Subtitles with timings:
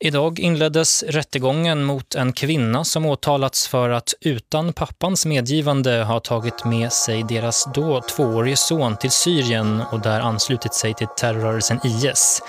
[0.00, 6.64] Idag inleddes rättegången mot en kvinna som åtalats för att utan pappans medgivande ha tagit
[6.64, 12.42] med sig deras då tvåårige son till Syrien och där anslutit sig till terrorrörelsen IS.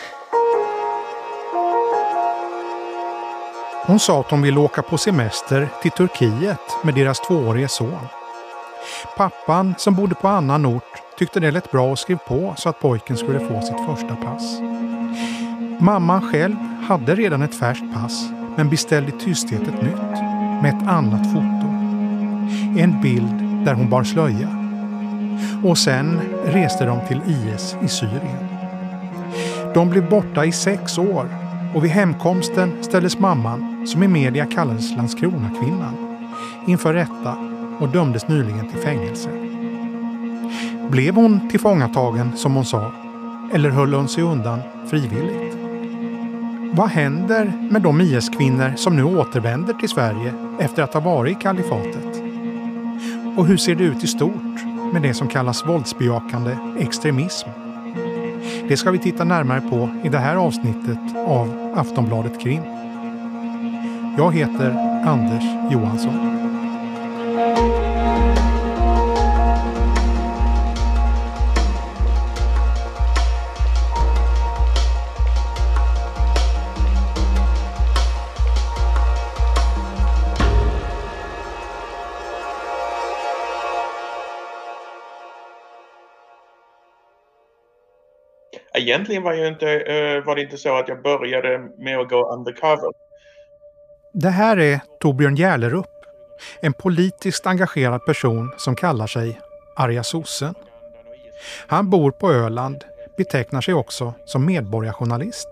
[3.85, 8.07] Hon sa att hon ville åka på semester till Turkiet med deras tvåårige son.
[9.17, 12.79] Pappan, som bodde på annan ort, tyckte det lät bra och skrev på så att
[12.79, 14.59] pojken skulle få sitt första pass.
[15.79, 16.55] Mamman själv
[16.87, 20.21] hade redan ett färskt pass men beställde i tysthet ett nytt
[20.61, 21.67] med ett annat foto.
[22.77, 24.49] En bild där hon bar slöja.
[25.63, 28.47] Och sen reste de till IS i Syrien.
[29.73, 31.29] De blev borta i sex år
[31.75, 36.17] och vid hemkomsten ställdes mamman, som i media kallades Landskronakvinnan,
[36.67, 37.37] inför rätta
[37.79, 39.29] och dömdes nyligen till fängelse.
[40.89, 42.91] Blev hon tillfångatagen som hon sa?
[43.53, 45.46] Eller höll hon sig undan frivilligt?
[46.71, 51.41] Vad händer med de IS-kvinnor som nu återvänder till Sverige efter att ha varit i
[51.41, 52.21] kalifatet?
[53.37, 57.49] Och hur ser det ut i stort med det som kallas våldsbejakande extremism?
[58.67, 62.61] Det ska vi titta närmare på i det här avsnittet av Aftonbladet Krim.
[64.17, 64.71] Jag heter
[65.05, 66.36] Anders Johansson.
[88.77, 92.33] Egentligen var, jag inte, eh, var det inte så att jag började med att gå
[92.33, 92.91] undercover.
[94.13, 95.85] Det här är Torbjörn Järlerup,
[96.61, 99.39] en politiskt engagerad person som kallar sig
[99.75, 100.55] Arga sossen.
[101.67, 102.83] Han bor på Öland,
[103.17, 105.47] betecknar sig också som medborgarjournalist.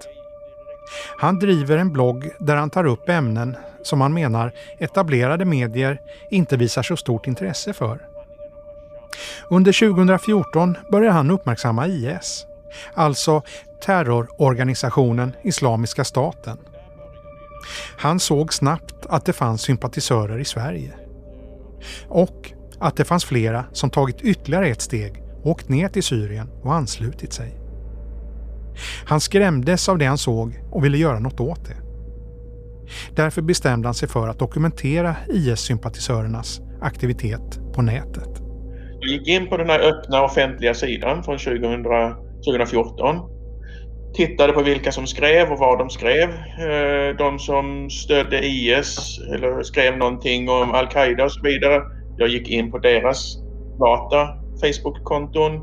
[1.17, 6.57] Han driver en blogg där han tar upp ämnen som han menar etablerade medier inte
[6.57, 7.99] visar så stort intresse för.
[9.49, 12.45] Under 2014 börjar han uppmärksamma IS
[12.93, 13.41] alltså
[13.85, 16.57] terrororganisationen Islamiska staten.
[17.97, 20.91] Han såg snabbt att det fanns sympatisörer i Sverige.
[22.07, 26.73] Och att det fanns flera som tagit ytterligare ett steg, åkt ner till Syrien och
[26.73, 27.59] anslutit sig.
[29.05, 31.75] Han skrämdes av det han såg och ville göra något åt det.
[33.15, 38.29] Därför bestämde han sig för att dokumentera IS-sympatisörernas aktivitet på nätet.
[38.99, 41.83] Jag gick in på den här öppna offentliga sidan från 2000
[42.45, 43.19] 2014.
[44.15, 46.29] Tittade på vilka som skrev och vad de skrev.
[46.59, 51.81] Eh, de som stödde IS eller skrev någonting om Al-Qaida och så vidare.
[52.17, 53.37] Jag gick in på deras
[53.71, 54.27] privata
[54.61, 55.61] Facebook-konton.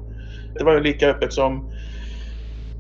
[0.59, 1.73] Det var ju lika öppet som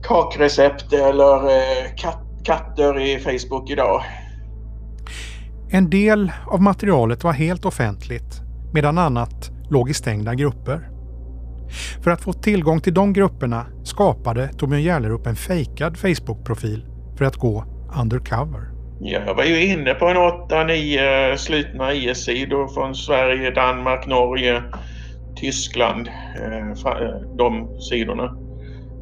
[0.02, 4.02] kakrecept eller eh, kat katter i Facebook idag.
[5.70, 8.40] En del av materialet var helt offentligt
[8.72, 10.88] medan annat låg i stängda grupper.
[12.02, 16.84] För att få tillgång till de grupperna skapade Torbjörn Järlerup en fejkad Facebook-profil
[17.18, 17.64] för att gå
[18.00, 18.60] undercover.
[19.00, 24.62] Jag var ju inne på en 8-9 slutna IS-sidor från Sverige, Danmark, Norge,
[25.36, 26.08] Tyskland.
[26.36, 28.36] Eh, eh, de sidorna.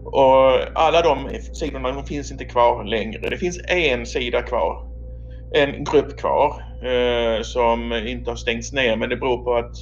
[0.05, 3.31] Och alla de sidorna de finns inte kvar längre.
[3.31, 4.87] Det finns en sida kvar.
[5.55, 9.75] En grupp kvar eh, som inte har stängts ner men det beror på att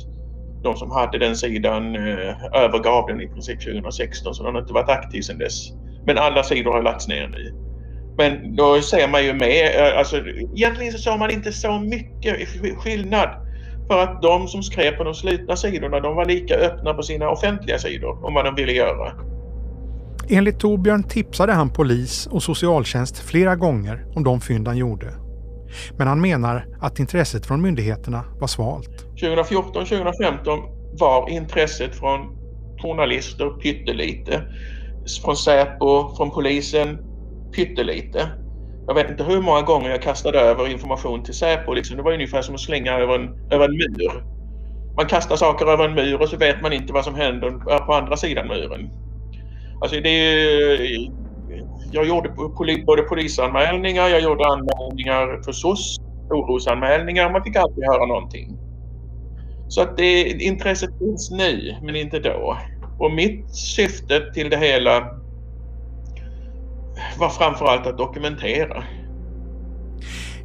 [0.62, 4.72] de som hade den sidan eh, övergav den i princip 2016 så den har inte
[4.72, 5.72] varit aktiv sedan dess.
[6.06, 7.54] Men alla sidor har lagts ner nu.
[8.19, 10.16] Men då ser man ju med, eh, alltså
[10.56, 12.48] egentligen så såg man inte så mycket
[12.78, 13.28] skillnad.
[13.88, 17.28] För att de som skrev på de slutna sidorna de var lika öppna på sina
[17.30, 19.12] offentliga sidor om vad de ville göra.
[20.28, 25.06] Enligt Torbjörn tipsade han polis och socialtjänst flera gånger om de fynd han gjorde.
[25.98, 29.07] Men han menar att intresset från myndigheterna var svalt.
[29.22, 30.62] 2014-2015
[31.00, 32.20] var intresset från
[32.82, 34.44] journalister pyttelite.
[35.24, 36.98] Från Säpo, från polisen
[37.56, 38.28] pyttelite.
[38.86, 41.72] Jag vet inte hur många gånger jag kastade över information till Säpo.
[41.72, 41.96] Liksom.
[41.96, 44.25] Det var ungefär som att slänga över en, över en mur.
[44.96, 47.50] Man kastar saker över en mur och så vet man inte vad som händer
[47.87, 48.90] på andra sidan muren.
[49.81, 51.08] Alltså det är
[51.93, 52.28] jag gjorde
[52.87, 55.96] både polisanmälningar, jag gjorde anmälningar för SOS,
[56.34, 57.32] orosanmälningar.
[57.32, 58.68] Man fick alltid höra någonting.
[59.69, 62.59] Så att det, intresset finns nu, men inte då.
[62.99, 65.19] Och mitt syfte till det hela
[67.19, 68.85] var framförallt att dokumentera.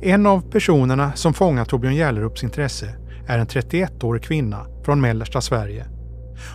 [0.02, 2.96] En av personerna som fångat Torbjörn Järlerups intresse
[3.28, 5.86] är en 31-årig kvinna från mellersta Sverige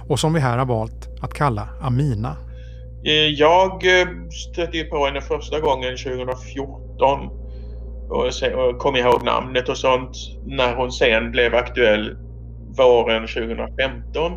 [0.09, 2.37] och som vi här har valt att kalla Amina.
[3.05, 7.29] Eh, jag eh, stötte på henne första gången 2014
[8.11, 10.17] och, se, och kom ihåg namnet och sånt
[10.47, 12.17] när hon sen blev aktuell
[12.87, 14.33] våren 2015.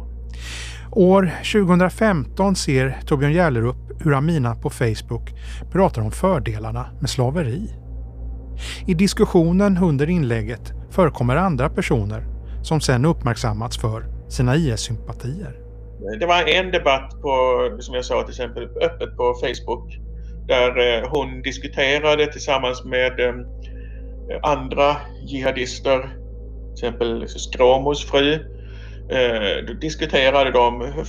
[0.92, 5.30] År 2015 ser Torbjörn Järlerup hur Amina på Facebook
[5.72, 7.70] pratar om fördelarna med slaveri.
[8.88, 12.26] I diskussionen under inlägget förekommer andra personer
[12.64, 15.58] som sen uppmärksammats för sina IS-sympatier.
[16.20, 19.98] Det var en debatt på, som jag sa till exempel, öppet på Facebook
[20.48, 23.36] där eh, hon diskuterade tillsammans med eh,
[24.44, 24.96] andra
[25.28, 26.18] jihadister,
[26.76, 28.34] till exempel liksom Skråmos fru,
[29.10, 31.04] eh, då diskuterade de eh,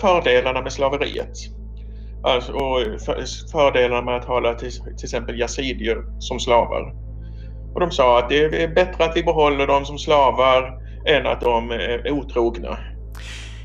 [0.00, 1.32] fördelarna med slaveriet.
[2.22, 2.80] Alltså, och
[3.52, 6.94] fördelarna med att hålla till, till exempel yazidier som slavar.
[7.74, 11.40] Och de sa att det är bättre att vi behåller dem som slavar än att
[11.40, 12.78] de är otrogna.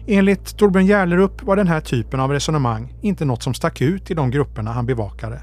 [0.08, 4.14] Enligt Torbjörn Järlerup var den här typen av resonemang inte något som stack ut i
[4.14, 5.42] de grupperna han bevakade.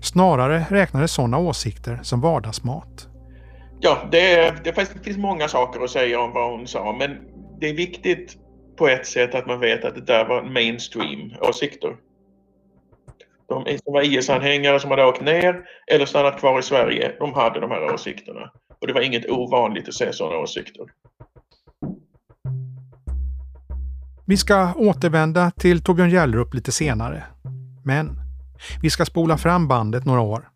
[0.00, 3.09] Snarare räknades sådana åsikter som vardagsmat.
[3.82, 7.18] Ja, det, det finns många saker att säga om vad hon sa men
[7.60, 8.36] det är viktigt
[8.76, 11.96] på ett sätt att man vet att det där var mainstream åsikter.
[13.48, 17.60] De som var IS-anhängare som hade åkt ner eller stannat kvar i Sverige, de hade
[17.60, 18.50] de här åsikterna.
[18.80, 20.86] Och det var inget ovanligt att se sådana åsikter.
[24.26, 27.24] Vi ska återvända till Torbjörn Hjällerup lite senare.
[27.84, 28.18] Men
[28.82, 30.48] vi ska spola fram bandet några år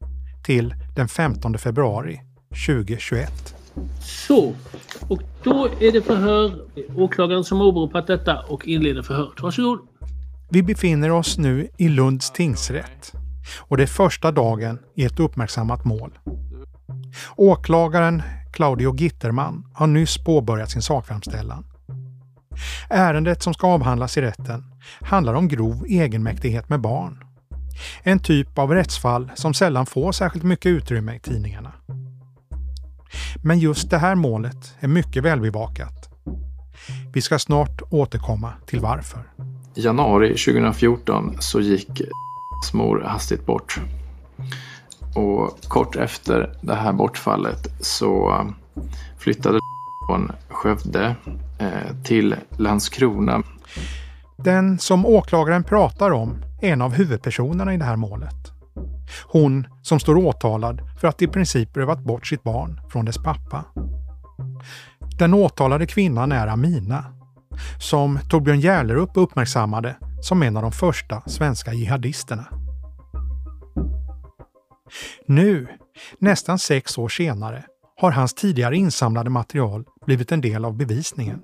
[0.44, 2.20] till den 15 februari
[2.66, 3.54] 2021.
[4.00, 4.54] Så,
[5.08, 6.64] och då är det förhör.
[6.96, 9.42] Åklagaren som åberopat detta och inleder förhöret.
[9.42, 9.78] Varsågod.
[10.50, 13.12] Vi befinner oss nu i Lunds tingsrätt
[13.58, 16.18] och det är första dagen i ett uppmärksammat mål.
[17.36, 18.22] Åklagaren
[18.52, 21.64] Claudio Gitterman har nyss påbörjat sin sakframställan.
[22.90, 24.64] Ärendet som ska avhandlas i rätten
[25.00, 27.24] handlar om grov egenmäktighet med barn.
[28.02, 31.72] En typ av rättsfall som sällan får särskilt mycket utrymme i tidningarna.
[33.42, 36.10] Men just det här målet är mycket välbevakat.
[37.12, 39.20] Vi ska snart återkomma till varför.
[39.74, 42.02] I januari 2014 så gick
[42.74, 43.80] mor hastigt bort.
[45.14, 48.40] Och kort efter det här bortfallet så
[49.18, 49.58] flyttade
[50.08, 51.16] från Skövde
[51.58, 53.42] eh, till Landskrona.
[54.36, 58.53] Den som åklagaren pratar om är en av huvudpersonerna i det här målet.
[59.26, 63.64] Hon som står åtalad för att i princip rövat bort sitt barn från dess pappa.
[65.18, 67.04] Den åtalade kvinnan är Amina,
[67.80, 72.46] som Torbjörn Järlerup uppmärksammade som en av de första svenska jihadisterna.
[75.26, 75.68] Nu,
[76.18, 77.64] nästan sex år senare,
[78.00, 81.42] har hans tidigare insamlade material blivit en del av bevisningen.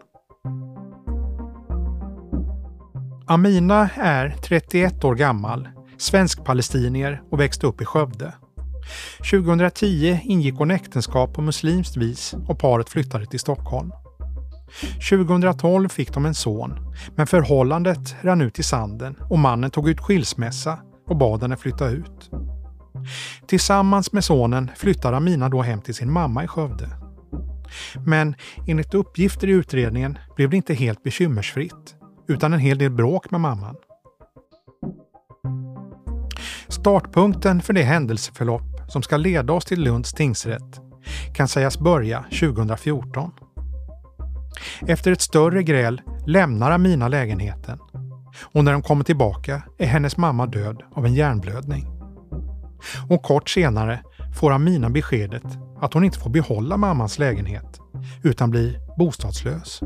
[3.26, 5.68] Amina är 31 år gammal,
[6.00, 8.34] svensk-palestinier och växte upp i Skövde.
[9.30, 13.92] 2010 ingick hon äktenskap på muslimskt vis och paret flyttade till Stockholm.
[15.10, 20.00] 2012 fick de en son, men förhållandet rann ut i sanden och mannen tog ut
[20.00, 22.30] skilsmässa och bad henne flytta ut.
[23.46, 26.88] Tillsammans med sonen flyttar Amina då hem till sin mamma i Skövde.
[28.06, 28.34] Men
[28.66, 31.94] enligt uppgifter i utredningen blev det inte helt bekymmersfritt,
[32.28, 33.76] utan en hel del bråk med mamman.
[36.80, 40.80] Startpunkten för det händelseförlopp som ska leda oss till Lunds tingsrätt
[41.34, 43.30] kan sägas börja 2014.
[44.80, 47.78] Efter ett större gräl lämnar Amina lägenheten
[48.52, 51.86] och när de kommer tillbaka är hennes mamma död av en hjärnblödning.
[53.08, 54.02] Och kort senare
[54.40, 57.80] får Amina beskedet att hon inte får behålla mammans lägenhet
[58.22, 59.80] utan blir bostadslös.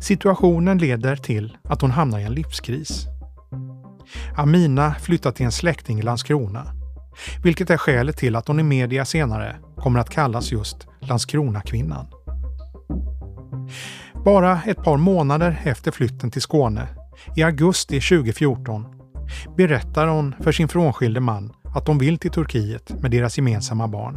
[0.00, 3.06] Situationen leder till att hon hamnar i en livskris.
[4.36, 6.66] Amina flyttar till en släkting i Landskrona,
[7.42, 12.06] vilket är skälet till att hon i media senare kommer att kallas just Landskronakvinnan.
[14.24, 16.88] Bara ett par månader efter flytten till Skåne,
[17.36, 18.86] i augusti 2014,
[19.56, 24.16] berättar hon för sin frånskilde man att de vill till Turkiet med deras gemensamma barn.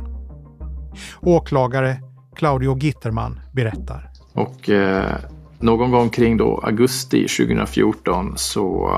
[1.22, 1.98] Åklagare
[2.36, 4.10] Claudio Gitterman berättar.
[4.34, 5.16] Och eh,
[5.60, 8.90] någon gång kring då augusti 2014 så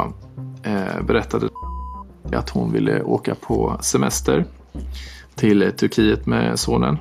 [1.01, 1.50] berättade
[2.32, 4.46] att hon ville åka på semester
[5.36, 6.98] till Turkiet med sonen.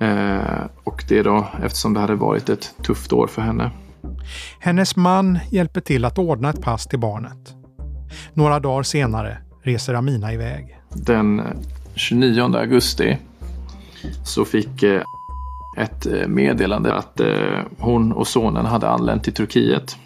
[0.00, 3.70] Eh, och det då eftersom det hade varit ett tufft år för henne.
[4.58, 7.54] Hennes man hjälper till att ordna ett pass till barnet.
[8.34, 10.78] Några dagar senare reser Amina iväg.
[10.94, 11.42] Den
[11.94, 13.18] 29 augusti
[14.24, 15.02] så fick eh,
[15.78, 19.96] ett eh, meddelande att eh, hon och sonen hade anlänt till Turkiet.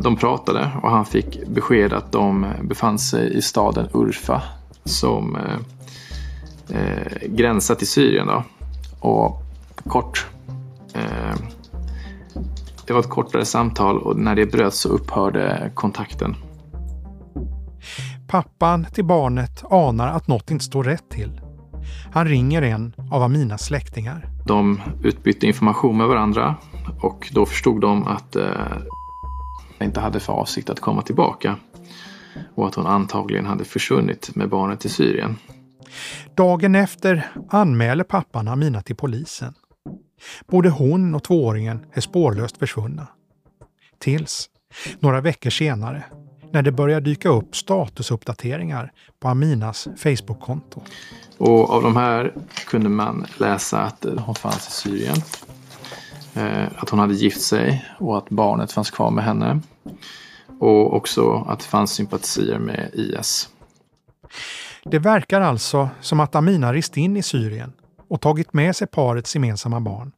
[0.00, 4.42] De pratade och han fick besked att de befann sig i staden Urfa
[4.84, 5.58] som eh,
[6.78, 8.26] eh, gränsar till Syrien.
[8.26, 8.42] Då.
[9.00, 9.42] Och
[9.88, 10.26] kort
[10.94, 11.34] eh,
[12.86, 16.36] det var ett kortare samtal och när det bröts så upphörde kontakten.
[18.28, 21.40] Pappan till barnet anar att något inte står rätt till.
[22.12, 24.28] Han ringer en av Aminas släktingar.
[24.46, 26.54] De utbytte information med varandra
[27.02, 28.44] och då förstod de att eh,
[29.80, 31.56] inte hade för avsikt att komma tillbaka
[32.54, 35.36] och att hon antagligen hade försvunnit med barnet till Syrien.
[36.34, 39.54] Dagen efter anmäler pappan Amina till polisen.
[40.46, 43.06] Både hon och tvååringen är spårlöst försvunna.
[43.98, 44.50] Tills,
[45.00, 46.04] några veckor senare,
[46.52, 50.80] när det börjar dyka upp statusuppdateringar på Aminas Facebook-konto.
[51.38, 52.32] Och av de här
[52.66, 55.16] kunde man läsa att hon fanns i Syrien.
[56.34, 59.60] Eh, att hon hade gift sig och att barnet fanns kvar med henne.
[60.60, 63.48] Och också att det fanns sympatier med IS.
[64.84, 67.72] Det verkar alltså som att Amina rest in i Syrien
[68.08, 70.12] och tagit med sig parets gemensamma barn.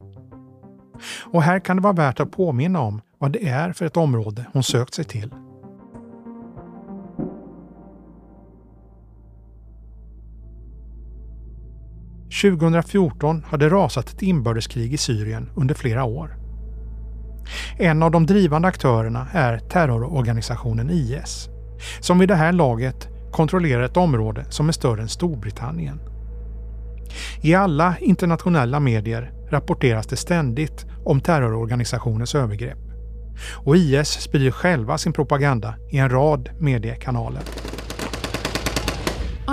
[1.23, 4.45] Och här kan det vara värt att påminna om vad det är för ett område
[4.53, 5.29] hon sökt sig till.
[12.43, 16.37] –2014 har det rasat ett inbördeskrig i Syrien under flera år.
[17.77, 21.49] En av de drivande aktörerna är terrororganisationen IS,
[21.99, 25.99] som vid det här laget kontrollerar ett område som är större än Storbritannien.
[27.41, 32.79] I alla internationella medier rapporteras det ständigt om terrororganisationens övergrepp.
[33.55, 37.41] Och IS sprider själva sin propaganda i en rad mediekanaler.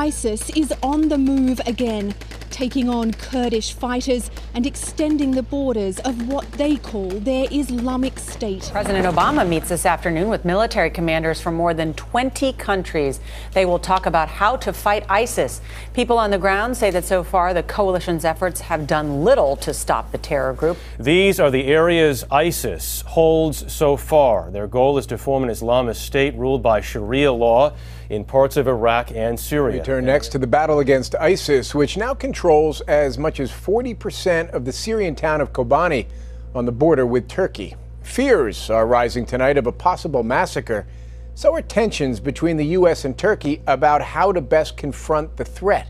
[0.06, 2.14] ISIS is on the move again
[2.54, 8.70] taking on Kurdish fighters and extending the borders of what they call their Islamic State.
[8.70, 13.18] President Obama meets this afternoon with military commanders from more than 20 countries.
[13.54, 15.60] They will talk about how to fight ISIS.
[15.94, 19.74] People on the ground say that so far the coalition's efforts have done little to
[19.74, 20.78] stop the terror group.
[20.96, 24.52] These are the areas ISIS holds so far.
[24.52, 27.72] Their goal is to form an Islamist state ruled by Sharia law
[28.10, 29.78] in parts of Iraq and Syria.
[29.78, 34.50] We turn next to the battle against ISIS, which now controls as much as 40%
[34.52, 36.06] of the Syrian town of Kobani
[36.54, 37.76] on the border with Turkey.
[38.02, 40.86] Fears are rising tonight of a possible massacre.
[41.34, 45.86] So are tensions between the US and Turkey about how to best confront the threat.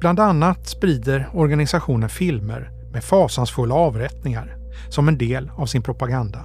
[0.00, 4.56] Bland annat sprider organisationen filmer med fasansfulla avrättningar
[4.88, 6.44] som en del av sin propaganda.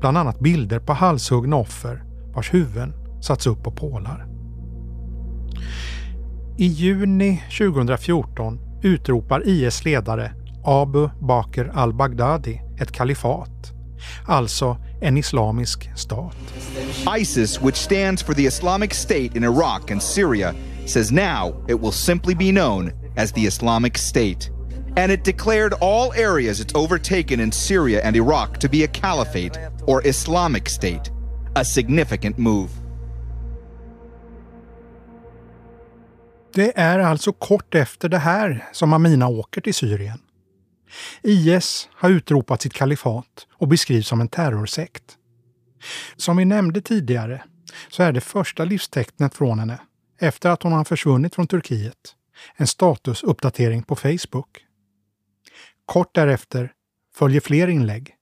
[0.00, 2.02] Bland annat bilder på halshuggna offer
[2.34, 4.26] vars huvuden satts upp på pålar.
[6.58, 13.72] I juni 2014 utropar IS ledare Abu Bakr al-Baghdadi ett kalifat,
[14.24, 16.36] alltså en islamisk stat.
[17.18, 20.54] ISIS, which stands for the Islamic State in Iraq and Syria,
[20.86, 24.50] says now it will simply be known as the Islamic State.
[24.96, 29.58] And it declared all areas it's overtaken in Syria and Iraq to be a caliphate
[29.86, 31.10] or Islamic State,
[31.54, 32.70] a significant move.
[36.56, 40.18] Det är alltså kort efter det här som Amina åker till Syrien.
[41.22, 45.02] IS har utropat sitt kalifat och beskrivs som en terrorsekt.
[46.16, 47.42] Som vi nämnde tidigare
[47.88, 49.78] så är det första livstecknet från henne,
[50.20, 52.14] efter att hon har försvunnit från Turkiet,
[52.56, 54.64] en statusuppdatering på Facebook.
[55.86, 56.72] Kort därefter
[57.16, 58.14] följer fler inlägg.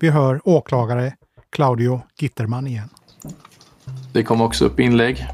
[0.00, 1.16] Vi hör åklagare
[1.50, 2.88] Claudio Gitterman igen.
[4.12, 5.26] Det kom också upp inlägg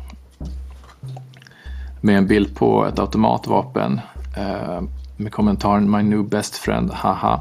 [2.05, 4.01] med en bild på ett automatvapen
[4.37, 4.83] eh,
[5.17, 7.41] med kommentaren My new best friend, haha.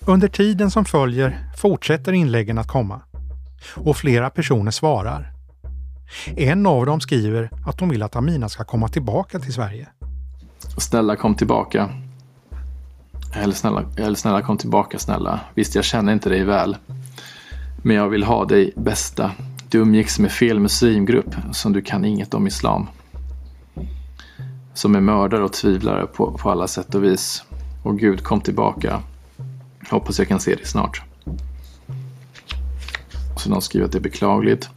[0.00, 3.00] Under tiden som följer fortsätter inläggen att komma
[3.74, 5.32] och flera personer svarar.
[6.36, 9.88] En av dem skriver att hon vill att Amina ska komma tillbaka till Sverige.
[10.78, 11.90] Snälla kom tillbaka.
[13.34, 15.40] Eller snälla, eller snälla kom tillbaka snälla.
[15.54, 16.76] Visst jag känner inte dig väl.
[17.82, 19.30] Men jag vill ha dig bästa.
[19.70, 22.88] Du umgicks med fel muslimgrupp som du kan inget om islam.
[24.74, 27.44] Som är mördare och tvivlare på, på alla sätt och vis.
[27.82, 29.02] Och Gud kom tillbaka.
[29.90, 31.02] Hoppas jag kan se dig snart.
[33.36, 34.68] Så de skriver att det är beklagligt.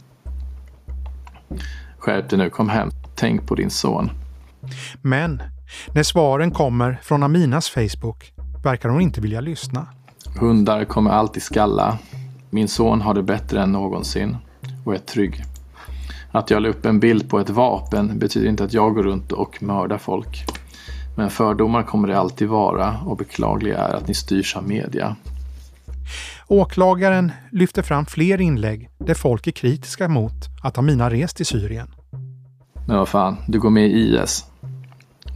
[1.98, 2.90] Skärp dig nu, kom hem.
[3.14, 4.10] Tänk på din son.
[5.02, 5.42] Men
[5.94, 8.32] när svaren kommer från Aminas Facebook
[8.64, 9.86] verkar hon inte vilja lyssna.
[10.40, 11.98] Hundar kommer alltid skalla.
[12.50, 14.36] Min son har det bättre än någonsin
[14.84, 15.44] och är trygg.
[16.32, 19.32] Att jag la upp en bild på ett vapen betyder inte att jag går runt
[19.32, 20.44] och mördar folk.
[21.16, 25.16] Men fördomar kommer det alltid vara och beklagliga är att ni styrs av media.
[26.48, 31.88] Åklagaren lyfter fram fler inlägg där folk är kritiska mot att Amina rest till Syrien.
[32.86, 34.44] Men vad fan, du går med i IS.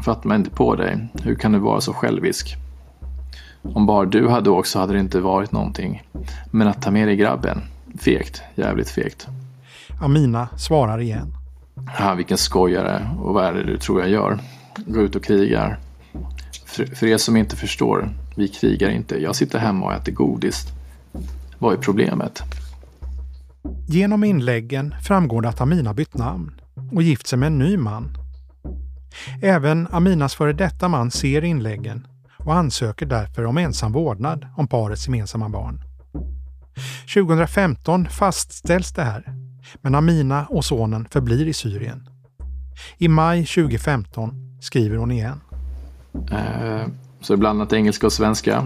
[0.05, 1.09] Fattar man inte på dig.
[1.23, 2.57] Hur kan du vara så självisk?
[3.63, 6.03] Om bara du hade åkt så hade det inte varit någonting.
[6.51, 7.63] Men att ta med dig grabben,
[7.99, 9.27] fegt, jävligt fegt.
[10.01, 11.35] Amina svarar igen.
[11.99, 14.39] Ja, vilken skojare och vad är det du tror jag gör?
[14.87, 15.79] Gå ut och krigar.
[16.67, 19.23] För, för er som inte förstår, vi krigar inte.
[19.23, 20.67] Jag sitter hemma och äter godis.
[21.59, 22.43] Vad är problemet?
[23.87, 26.61] Genom inläggen framgår det att Amina bytt namn
[26.93, 28.17] och gift sig med en ny man.
[29.43, 35.07] Även Aminas före detta man ser inläggen och ansöker därför om ensam vårdnad om parets
[35.07, 35.88] gemensamma barn.
[37.15, 39.35] 2015 fastställs det här,
[39.83, 42.09] men Amina och sonen förblir i Syrien.
[42.99, 45.41] I maj 2015 skriver hon igen.
[46.31, 46.87] Eh,
[47.21, 48.65] så blandat engelska och svenska.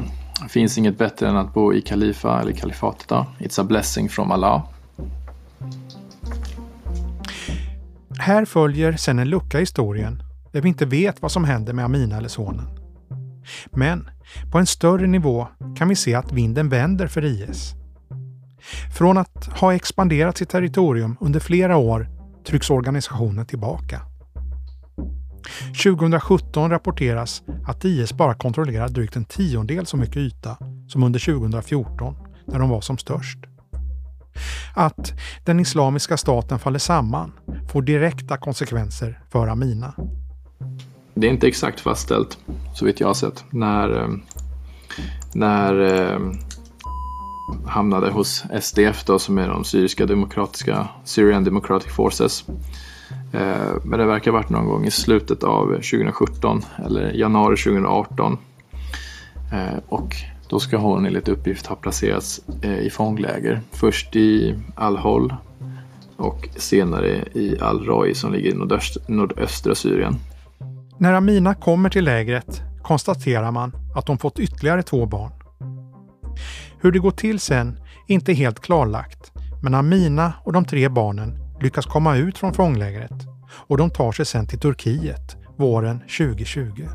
[0.48, 3.08] Finns inget bättre än att bo i Kalifa eller kalifatet.
[3.08, 3.26] Då.
[3.38, 4.62] It's a blessing from Allah.
[8.18, 11.84] Här följer sen en lucka i historien där vi inte vet vad som händer med
[11.84, 12.66] Amina eller sonen.
[13.70, 14.10] Men
[14.52, 17.74] på en större nivå kan vi se att vinden vänder för IS.
[18.94, 22.08] Från att ha expanderat sitt territorium under flera år
[22.46, 24.00] trycks organisationen tillbaka.
[25.84, 30.56] 2017 rapporteras att IS bara kontrollerar drygt en tiondel så mycket yta
[30.88, 32.16] som under 2014
[32.46, 33.38] när de var som störst.
[34.74, 35.12] Att
[35.44, 37.32] den islamiska staten faller samman
[37.72, 39.94] får direkta konsekvenser för Amina.
[41.14, 42.38] Det är inte exakt fastställt,
[42.74, 44.08] så vitt jag har sett, när, eh,
[45.34, 46.18] när eh,
[47.66, 52.44] hamnade hos SDF då, som är de syriska demokratiska, Syrian Democratic Forces.
[53.32, 58.38] Eh, men det verkar ha varit någon gång i slutet av 2017 eller januari 2018.
[59.52, 60.16] Eh, och
[60.48, 63.60] då ska hon enligt uppgift ha placerats eh, i fångläger.
[63.70, 65.34] Först i Al-Hol
[66.16, 70.14] och senare i Al-Roi som ligger i nordöst, nordöstra Syrien.
[70.98, 75.30] När Amina kommer till lägret konstaterar man att de fått ytterligare två barn.
[76.82, 81.38] Hur det går till sen är inte helt klarlagt, men Amina och de tre barnen
[81.60, 83.12] lyckas komma ut från fånglägret
[83.68, 86.88] och de tar sig sen till Turkiet våren 2020.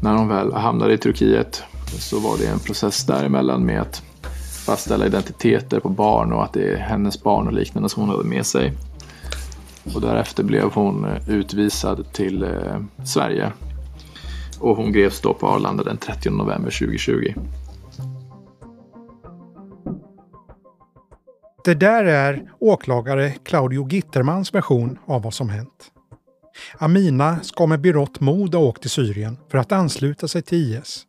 [0.00, 4.02] När de väl hamnade i Turkiet så var det en process däremellan med att
[4.66, 8.28] fastställa identiteter på barn och att det är hennes barn och liknande som hon hade
[8.28, 8.72] med sig.
[9.94, 13.52] Och därefter blev hon utvisad till eh, Sverige.
[14.60, 17.34] Och hon greps då på Arlanda den 30 november 2020.
[21.64, 25.92] Det där är åklagare Claudio Gittermans version av vad som hänt.
[26.78, 31.06] Amina ska med berått mod ha åkt till Syrien för att ansluta sig till IS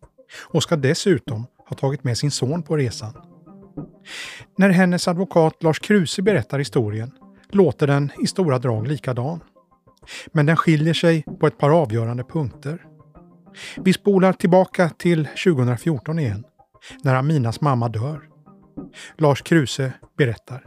[0.47, 3.13] och ska dessutom ha tagit med sin son på resan.
[4.57, 7.11] När hennes advokat Lars Kruse berättar historien
[7.51, 9.39] låter den i stora drag likadan.
[10.31, 12.85] Men den skiljer sig på ett par avgörande punkter.
[13.77, 16.43] Vi spolar tillbaka till 2014 igen,
[17.03, 18.30] när Aminas mamma dör.
[19.17, 20.65] Lars Kruse berättar.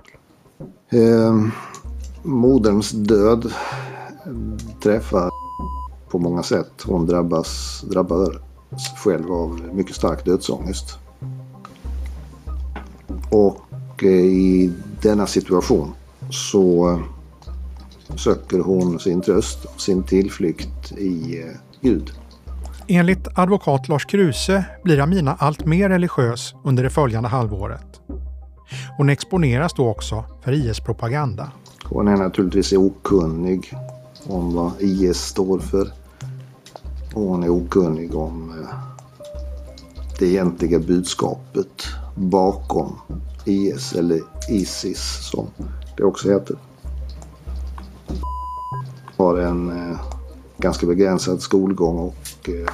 [0.91, 1.47] Eh,
[2.23, 3.53] moderns död
[4.83, 5.31] träffar
[6.09, 6.73] på många sätt.
[6.85, 8.31] Hon drabbas, drabbas
[9.05, 10.99] själv av mycket stark dödsångest.
[13.31, 15.93] Och eh, i denna situation
[16.31, 16.99] så
[18.17, 22.13] söker hon sin tröst och sin tillflykt i eh, Gud.
[22.89, 28.01] Enligt advokat Lars Kruse blir Amina allt mer religiös under det följande halvåret.
[28.97, 31.53] Hon exponeras då också för IS propaganda.
[31.85, 33.73] Hon är naturligtvis okunnig
[34.27, 35.89] om vad IS står för.
[37.15, 38.77] Och hon är okunnig om eh,
[40.19, 43.01] det egentliga budskapet bakom
[43.45, 44.21] IS eller
[44.51, 45.47] Isis som
[45.97, 46.57] det också heter.
[49.17, 50.14] Har en eh,
[50.65, 52.73] ganska begränsad skolgång och eh,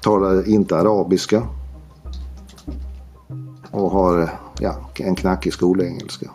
[0.00, 1.46] talar inte arabiska.
[3.70, 4.30] Och har
[4.60, 6.30] ja, en knackig skolengelska.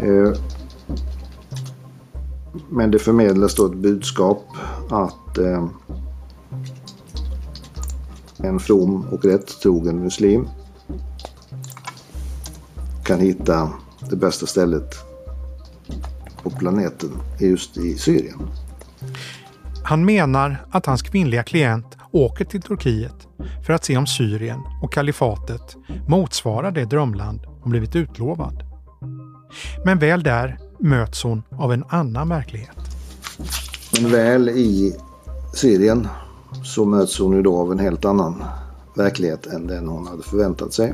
[0.00, 0.32] Eh,
[2.68, 4.46] men det förmedlas då ett budskap
[4.90, 5.68] att eh,
[8.36, 10.48] en from och rättrogen muslim
[13.04, 13.70] kan hitta
[14.10, 15.13] det bästa stället
[16.58, 18.38] planeten just i Syrien.
[19.82, 23.28] Han menar att hans kvinnliga klient åker till Turkiet
[23.66, 25.76] för att se om Syrien och kalifatet
[26.08, 28.62] motsvarar det drömland hon blivit utlovad.
[29.84, 32.76] Men väl där möts hon av en annan verklighet.
[34.00, 34.96] Men väl i
[35.54, 36.08] Syrien
[36.64, 38.44] så möts hon ju då av en helt annan
[38.96, 40.92] verklighet än den hon hade förväntat sig.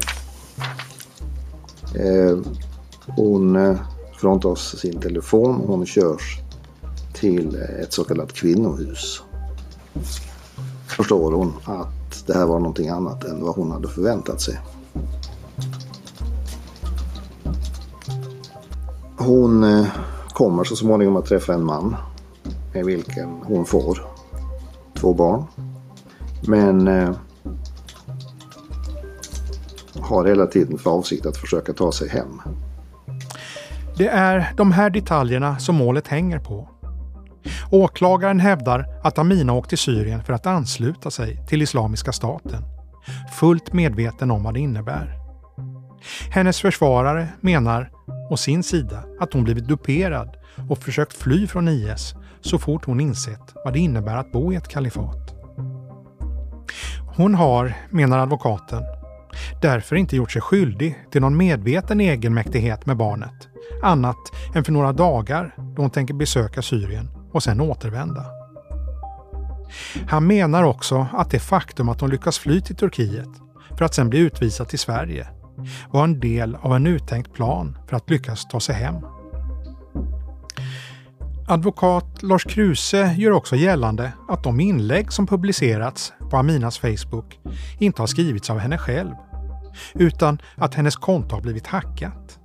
[1.94, 2.38] Eh,
[3.06, 3.76] hon eh,
[4.20, 6.38] fråntas sin telefon och hon körs
[7.14, 9.22] till ett så kallat kvinnohus.
[10.86, 14.60] Förstår hon att det här var någonting annat än vad hon hade förväntat sig.
[19.18, 19.86] Hon eh,
[20.32, 21.96] kommer så småningom att träffa en man
[22.74, 24.06] med vilken hon får
[24.94, 25.44] två barn.
[26.46, 27.10] Men eh,
[30.00, 32.40] har hela tiden för avsikt att försöka ta sig hem.
[34.00, 36.68] Det är de här detaljerna som målet hänger på.
[37.70, 42.62] Åklagaren hävdar att Amina åkt till Syrien för att ansluta sig till Islamiska staten.
[43.32, 45.14] Fullt medveten om vad det innebär.
[46.30, 47.90] Hennes försvarare menar
[48.30, 50.36] å sin sida att hon blivit duperad
[50.70, 54.56] och försökt fly från IS så fort hon insett vad det innebär att bo i
[54.56, 55.34] ett kalifat.
[57.16, 58.82] Hon har, menar advokaten,
[59.62, 63.48] därför inte gjort sig skyldig till någon medveten egenmäktighet med barnet,
[63.82, 68.26] annat än för några dagar då hon tänker besöka Syrien och sen återvända.
[70.08, 73.28] Han menar också att det faktum att hon lyckas fly till Turkiet
[73.78, 75.28] för att sen bli utvisad till Sverige
[75.90, 78.94] var en del av en uttänkt plan för att lyckas ta sig hem.
[81.48, 87.40] Advokat Lars Kruse gör också gällande att de inlägg som publicerats på Aminas Facebook
[87.78, 89.14] inte har skrivits av henne själv,
[89.94, 92.38] utan att hennes konto har blivit hackat.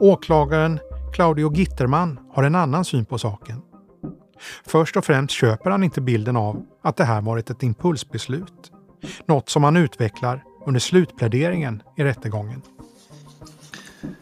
[0.00, 0.80] Åklagaren
[1.12, 3.62] Claudio Gitterman har en annan syn på saken.
[4.66, 8.72] Först och främst köper han inte bilden av att det här varit ett impulsbeslut.
[9.26, 12.62] Något som han utvecklar under slutpläderingen i rättegången.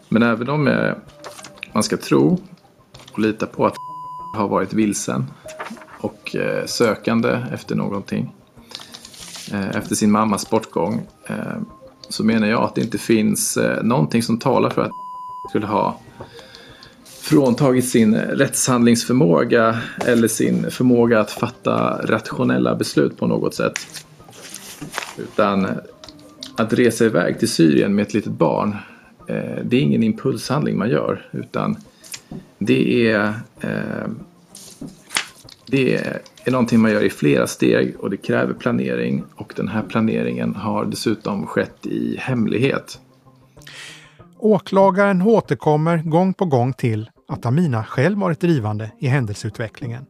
[0.09, 0.94] Men även om eh,
[1.72, 2.38] man ska tro
[3.12, 3.74] och lita på att
[4.35, 5.24] har varit vilsen
[6.00, 8.35] och eh, sökande efter någonting
[9.52, 11.37] Eh, efter sin mammas bortgång eh,
[12.09, 14.90] så menar jag att det inte finns eh, någonting som talar för att
[15.48, 16.00] skulle ha
[17.20, 24.06] fråntagit sin rättshandlingsförmåga eller sin förmåga att fatta rationella beslut på något sätt.
[25.18, 25.66] Utan
[26.56, 28.76] att resa iväg till Syrien med ett litet barn,
[29.64, 31.28] det är ingen impulshandling man gör.
[31.32, 31.76] Utan
[32.59, 33.35] det är,
[35.66, 35.94] det
[36.44, 39.24] är någonting man gör i flera steg och det kräver planering.
[39.35, 43.00] Och den här planeringen har dessutom skett i hemlighet.
[44.38, 50.07] Åklagaren återkommer gång på gång till att Amina själv varit drivande i händelseutvecklingen.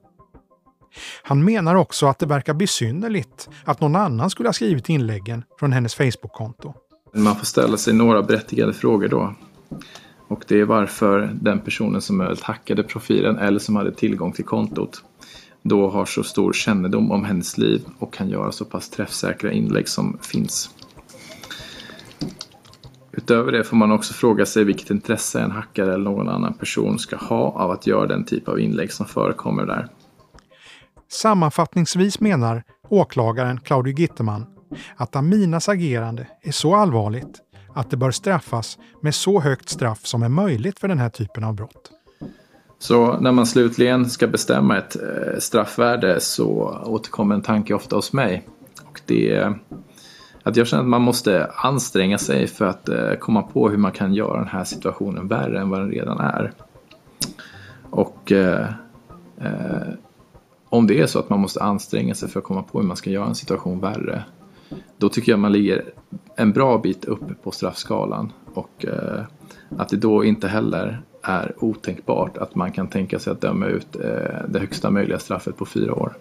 [1.22, 5.72] Han menar också att det verkar besynnerligt att någon annan skulle ha skrivit inläggen från
[5.72, 6.74] hennes Facebook-konto.
[7.14, 9.34] Man får ställa sig några berättigade frågor då.
[10.28, 15.02] Och det är varför den personen som hackade profilen eller som hade tillgång till kontot
[15.68, 19.88] då har så stor kännedom om hennes liv och kan göra så pass träffsäkra inlägg
[19.88, 20.70] som finns.
[23.12, 26.98] Utöver det får man också fråga sig vilket intresse en hackare eller någon annan person
[26.98, 29.88] ska ha av att göra den typ av inlägg som förekommer där.
[31.12, 34.46] Sammanfattningsvis menar åklagaren Claudio Gitterman
[34.96, 37.40] att Aminas agerande är så allvarligt
[37.74, 41.44] att det bör straffas med så högt straff som är möjligt för den här typen
[41.44, 41.90] av brott.
[42.78, 48.12] Så när man slutligen ska bestämma ett eh, straffvärde så återkommer en tanke ofta hos
[48.12, 48.48] mig.
[48.84, 49.58] Och det är
[50.42, 53.92] att jag känner att man måste anstränga sig för att eh, komma på hur man
[53.92, 56.52] kan göra den här situationen värre än vad den redan är.
[57.90, 58.68] Och eh,
[59.38, 59.88] eh,
[60.68, 62.96] om det är så att man måste anstränga sig för att komma på hur man
[62.96, 64.24] ska göra en situation värre,
[64.98, 65.84] då tycker jag man ligger
[66.36, 68.32] en bra bit upp på straffskalan.
[68.54, 69.22] Och eh,
[69.76, 73.96] att det då inte heller är otänkbart att man kan tänka sig att döma ut
[73.96, 74.02] eh,
[74.48, 76.12] det högsta möjliga straffet på fyra år.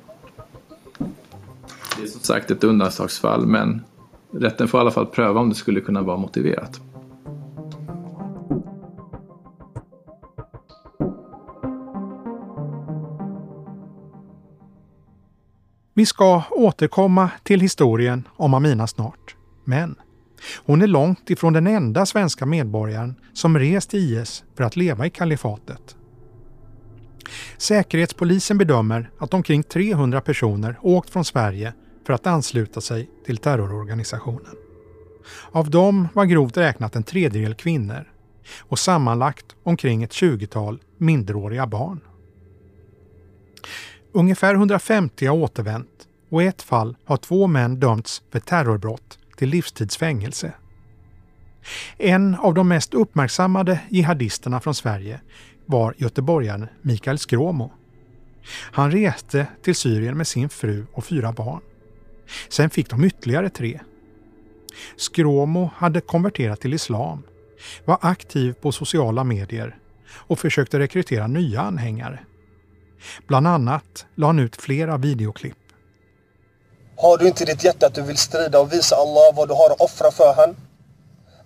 [1.97, 3.81] Det är som sagt ett undantagsfall men
[4.31, 6.81] rätten får i alla fall pröva om det skulle kunna vara motiverat.
[15.93, 19.35] Vi ska återkomma till historien om Amina snart.
[19.63, 19.95] Men
[20.55, 25.05] hon är långt ifrån den enda svenska medborgaren som rest till IS för att leva
[25.05, 25.95] i kalifatet.
[27.57, 31.73] Säkerhetspolisen bedömer att omkring 300 personer åkt från Sverige
[32.05, 34.55] för att ansluta sig till terrororganisationen.
[35.51, 38.11] Av dem var grovt räknat en tredjedel kvinnor
[38.59, 41.99] och sammanlagt omkring ett 20-tal minderåriga barn.
[44.11, 49.49] Ungefär 150 har återvänt och i ett fall har två män dömts för terrorbrott till
[49.49, 50.53] livstidsfängelse.
[51.97, 55.21] En av de mest uppmärksammade jihadisterna från Sverige
[55.65, 57.71] var göteborgaren Mikael Skråmo.
[58.51, 61.61] Han reste till Syrien med sin fru och fyra barn.
[62.49, 63.79] Sen fick de ytterligare tre.
[64.95, 67.23] Skråmo hade konverterat till islam,
[67.85, 72.19] var aktiv på sociala medier och försökte rekrytera nya anhängare.
[73.27, 75.64] Bland annat la han ut flera videoklipp.
[76.97, 79.53] Har du inte i ditt hjärta att du vill strida och visa Allah vad du
[79.53, 80.55] har att offra för han?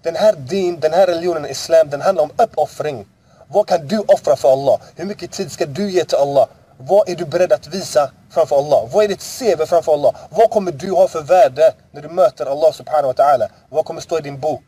[0.03, 3.05] Den här din, den här religionen islam, den handlar om uppoffring.
[3.47, 4.79] Vad kan du offra för Allah?
[4.95, 6.47] Hur mycket tid ska du ge till Allah?
[6.77, 8.89] Vad är du beredd att visa framför Allah?
[8.93, 10.15] Vad är ditt CV framför Allah?
[10.29, 13.47] Vad kommer du ha för värde när du möter Allah subhanahu wa ta'ala?
[13.69, 14.63] Vad kommer stå i din bok?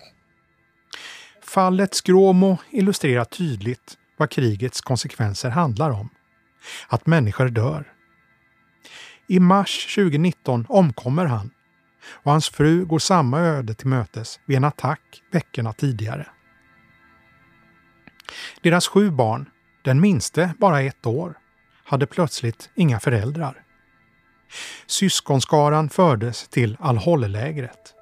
[1.44, 6.10] Fallet Skråmo illustrerar tydligt vad krigets konsekvenser handlar om.
[6.88, 7.86] Att människor dör.
[9.32, 11.52] I mars 2019 omkommer han
[12.04, 16.28] och hans fru går samma öde till mötes vid en attack veckorna tidigare.
[18.62, 19.50] Deras sju barn,
[19.84, 21.38] den minste bara ett år,
[21.84, 23.64] hade plötsligt inga föräldrar.
[24.86, 27.94] Syskonskaran fördes till Al-Hol-lägret.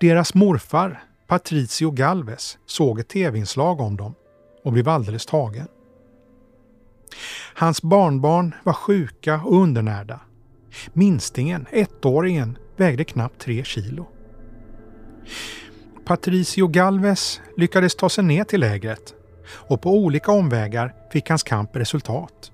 [0.00, 4.14] Deras morfar, Patricio Galvez, såg ett tv-inslag om dem
[4.64, 5.68] och blev alldeles tagen.
[7.54, 10.20] Hans barnbarn var sjuka och undernärda.
[10.92, 14.06] Minstingen, ettåringen, vägde knappt tre kilo.
[16.04, 19.14] Patricio Galvez lyckades ta sig ner till lägret
[19.48, 22.52] och på olika omvägar fick hans kamp resultat.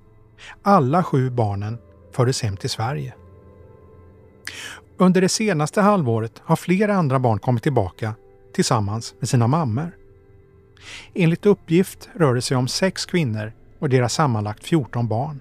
[0.62, 1.78] Alla sju barnen
[2.12, 3.14] fördes hem till Sverige.
[4.96, 8.14] Under det senaste halvåret har flera andra barn kommit tillbaka
[8.54, 9.96] tillsammans med sina mammor.
[11.14, 13.52] Enligt uppgift rör det sig om sex kvinnor
[13.83, 15.40] och deras sammanlagt 14 barn.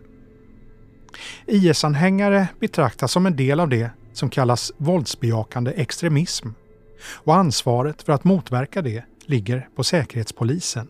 [1.45, 6.49] IS-anhängare betraktas som en del av det som kallas våldsbejakande extremism
[7.03, 10.87] och ansvaret för att motverka det ligger på Säkerhetspolisen.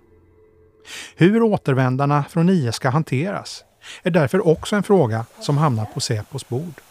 [1.16, 3.64] Hur återvändarna från IS ska hanteras
[4.04, 6.82] är därför också en fråga som hamnar på Säpos bord.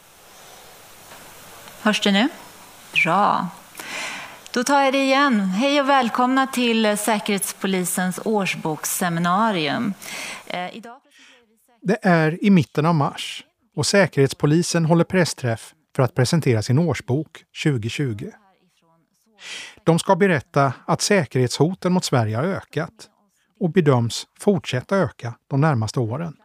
[1.83, 2.29] Hörs det nu?
[3.05, 3.49] Bra.
[4.53, 5.41] Då tar jag det igen.
[5.41, 9.95] Hej och välkomna till Säkerhetspolisens årsboksseminarium.
[10.47, 10.71] Eh,
[11.83, 13.45] det är i mitten av mars
[13.77, 18.31] och Säkerhetspolisen håller pressträff för att presentera sin årsbok 2020.
[19.85, 23.09] De ska berätta att säkerhetshoten mot Sverige har ökat
[23.61, 26.37] och bedöms fortsätta öka de närmaste åren.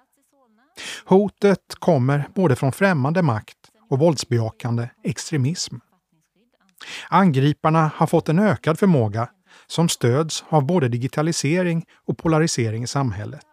[1.06, 3.58] Hotet kommer både från främmande makt
[3.90, 5.76] och våldsbejakande extremism.
[7.10, 9.30] Angriparna har fått en ökad förmåga
[9.68, 13.46] som stöds av både digitalisering och polarisering i samhället.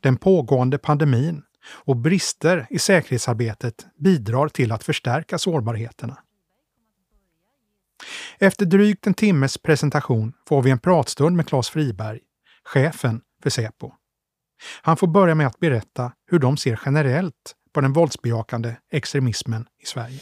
[0.00, 6.18] Den pågående pandemin och brister i säkerhetsarbetet bidrar till att förstärka sårbarheterna.
[8.38, 12.20] Efter drygt en timmes presentation får vi en pratstund med Claes Friberg,
[12.64, 13.92] chefen för Säpo.
[14.82, 19.86] Han får börja med att berätta hur de ser generellt på den våldsbejakande extremismen i
[19.86, 20.20] Sverige.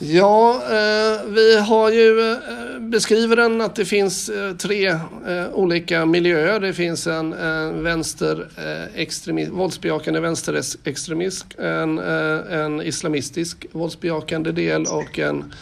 [0.00, 6.06] Ja, eh, vi har ju eh, beskriver den att det finns eh, tre eh, olika
[6.06, 6.60] miljöer.
[6.60, 15.18] Det finns en, en vänster eh, våldsbejakande vänsterextremism, en, eh, en islamistisk våldsbejakande del och
[15.18, 15.52] en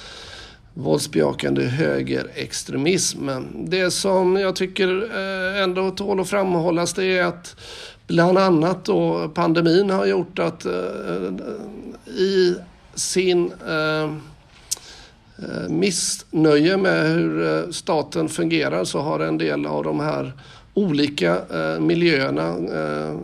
[0.74, 3.28] våldsbejakande högerextremism.
[3.54, 7.56] Det som jag tycker eh, ändå tål att framhållas det är att
[8.06, 10.72] bland annat då pandemin har gjort att eh,
[12.06, 12.56] i
[12.96, 20.00] sin eh, eh, missnöje med hur eh, staten fungerar så har en del av de
[20.00, 20.32] här
[20.74, 22.56] olika eh, miljöerna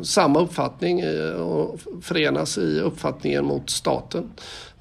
[0.02, 1.04] samma uppfattning
[1.38, 4.30] och förenas i uppfattningen mot staten.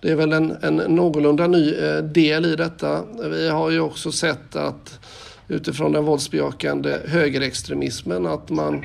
[0.01, 3.03] Det är väl en, en någorlunda ny eh, del i detta.
[3.29, 4.99] Vi har ju också sett att
[5.47, 8.83] utifrån den våldsbejakande högerextremismen att man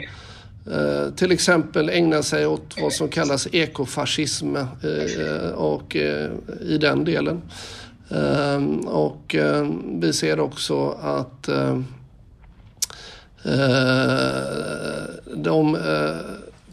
[0.70, 7.04] Eh, till exempel ägna sig åt vad som kallas ekofascism eh, och eh, i den
[7.04, 7.42] delen.
[8.86, 9.36] Och
[10.00, 11.48] vi ser också att
[15.34, 15.78] de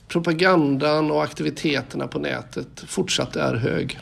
[0.07, 3.99] propagandan och aktiviteterna på nätet fortsatt är hög.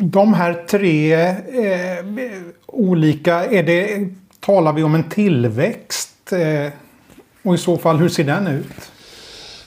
[0.00, 2.04] de här tre eh,
[2.66, 4.08] olika, är det,
[4.48, 6.32] talar vi om en tillväxt?
[6.32, 6.72] Eh,
[7.42, 8.90] och i så fall, hur ser den ut?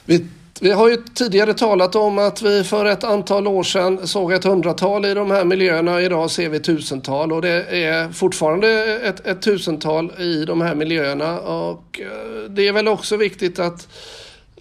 [0.04, 0.26] Vi,
[0.60, 4.44] vi har ju tidigare talat om att vi för ett antal år sedan såg ett
[4.44, 6.00] hundratal i de här miljöerna.
[6.00, 11.40] Idag ser vi tusental och det är fortfarande ett, ett tusental i de här miljöerna.
[11.40, 13.88] Och eh, det är väl också viktigt att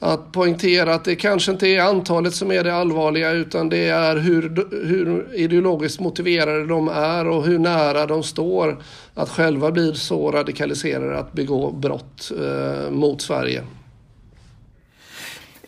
[0.03, 4.15] att poängtera att det kanske inte är antalet som är det allvarliga utan det är
[4.15, 8.81] hur, hur ideologiskt motiverade de är och hur nära de står
[9.13, 13.63] att själva bli så radikaliserade att begå brott eh, mot Sverige.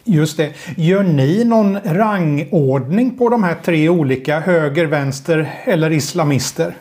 [0.03, 0.53] Just det.
[0.77, 6.75] Gör ni någon rangordning på de här tre olika höger, vänster eller islamister?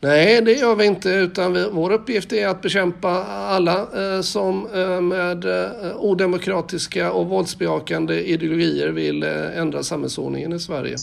[0.00, 4.66] Nej, det gör vi inte utan vi, vår uppgift är att bekämpa alla eh, som
[4.74, 10.96] eh, med eh, odemokratiska och våldsbejakande ideologier vill eh, ändra samhällsordningen i Sverige.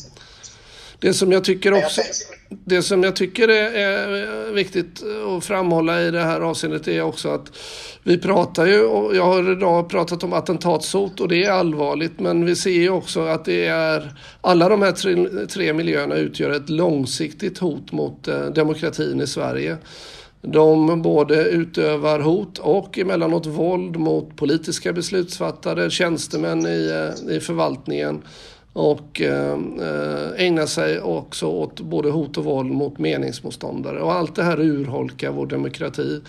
[1.05, 2.01] Det som jag tycker också
[2.49, 5.03] det som jag tycker är viktigt
[5.37, 7.51] att framhålla i det här avseendet är också att
[8.03, 12.45] vi pratar ju, och jag har idag pratat om attentatshot och det är allvarligt, men
[12.45, 16.69] vi ser ju också att det är, alla de här tre, tre miljöerna utgör ett
[16.69, 19.77] långsiktigt hot mot eh, demokratin i Sverige.
[20.41, 28.21] De både utövar hot och emellanåt våld mot politiska beslutsfattare, tjänstemän i, eh, i förvaltningen
[28.75, 29.57] och eh,
[30.38, 34.01] ägnar sig också åt både hot och våld mot meningsmotståndare.
[34.01, 36.21] Och allt det här urholkar vår demokrati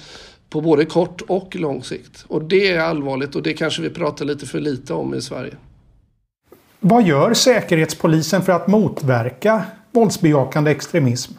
[0.50, 2.24] på både kort och lång sikt.
[2.28, 5.54] Och det är allvarligt och det kanske vi pratar lite för lite om i Sverige.
[6.80, 11.32] Vad gör Säkerhetspolisen för att motverka våldsbejakande extremism?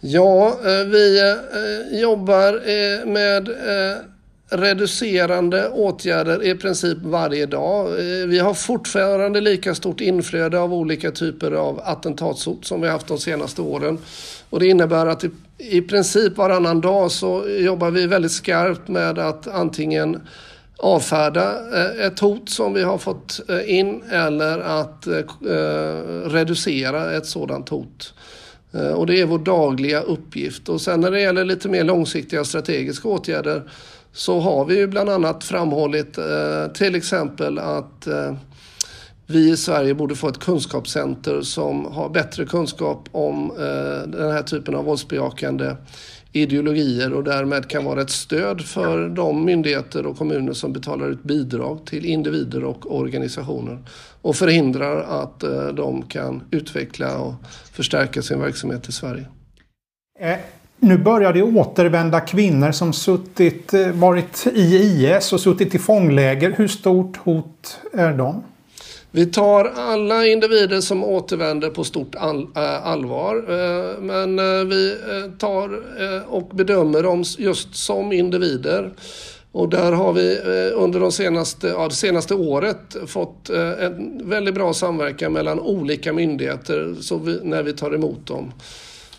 [0.00, 3.48] Ja, eh, vi eh, jobbar eh, med
[4.56, 7.86] reducerande åtgärder i princip varje dag.
[7.86, 13.06] Eh, vi har fortfarande lika stort inflöde av olika typer av attentatshot som vi haft
[13.06, 13.98] de senaste åren.
[14.50, 15.24] Och det innebär att
[15.58, 20.20] i, princip varannan dag så jobbar vi väldigt skarpt med att antingen
[20.78, 25.06] avfärda eh, ett hot som vi har fått eh, in eller att
[26.24, 28.14] reducera ett sådant hot.
[28.96, 30.68] Och det är vår dagliga uppgift.
[30.68, 33.62] Och sen när det gäller lite mer långsiktiga strategiska åtgärder
[34.14, 38.34] så har vi ju bland annat framhållit eh, till exempel att eh,
[39.26, 44.42] vi i Sverige borde få ett kunskapscenter som har bättre kunskap om eh, den här
[44.42, 45.76] typen av våldsbejakande
[46.32, 51.22] ideologier och därmed kan vara ett stöd för de myndigheter och kommuner som betalar ut
[51.22, 53.78] bidrag till individer och organisationer
[54.22, 57.34] och förhindrar att eh, de kan utveckla och
[57.72, 59.26] förstärka sin verksamhet i Sverige.
[60.78, 66.54] Nu börjar det återvända kvinnor som suttit, eh, varit i IS och suttit i fångläger.
[66.56, 68.42] Hur stort hot är de?
[69.10, 73.36] Vi tar alla individer som återvänder på stort all, äh, allvar.
[73.36, 74.96] Äh, men äh, vi
[75.38, 75.80] tar
[76.26, 78.92] och bedömer dem just som individer.
[79.52, 80.38] Och där har vi
[80.74, 86.94] under de senaste, ja, det senaste året fått en väldigt bra samverkan mellan olika myndigheter
[87.00, 88.52] så vi, när vi tar emot dem.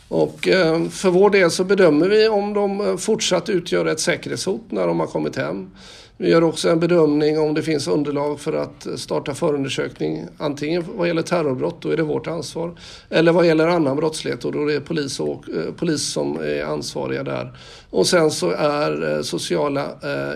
[0.07, 4.61] Och eh, för vår del så bedömer vi om de eh, fortsatt utgör ett säkerhetshot
[4.69, 5.71] när de har kommit hem.
[6.17, 10.25] Vi gör också en bedömning om det finns underlag för att starta förundersökning.
[10.37, 12.79] Antingen vad gäller terrorbrott, då är det vårt ansvar.
[13.09, 16.63] Eller vad gäller annan brottslighet och då är det polis, och, eh, polis som är
[16.63, 17.57] ansvariga där.
[17.89, 19.85] Och sen så är sociala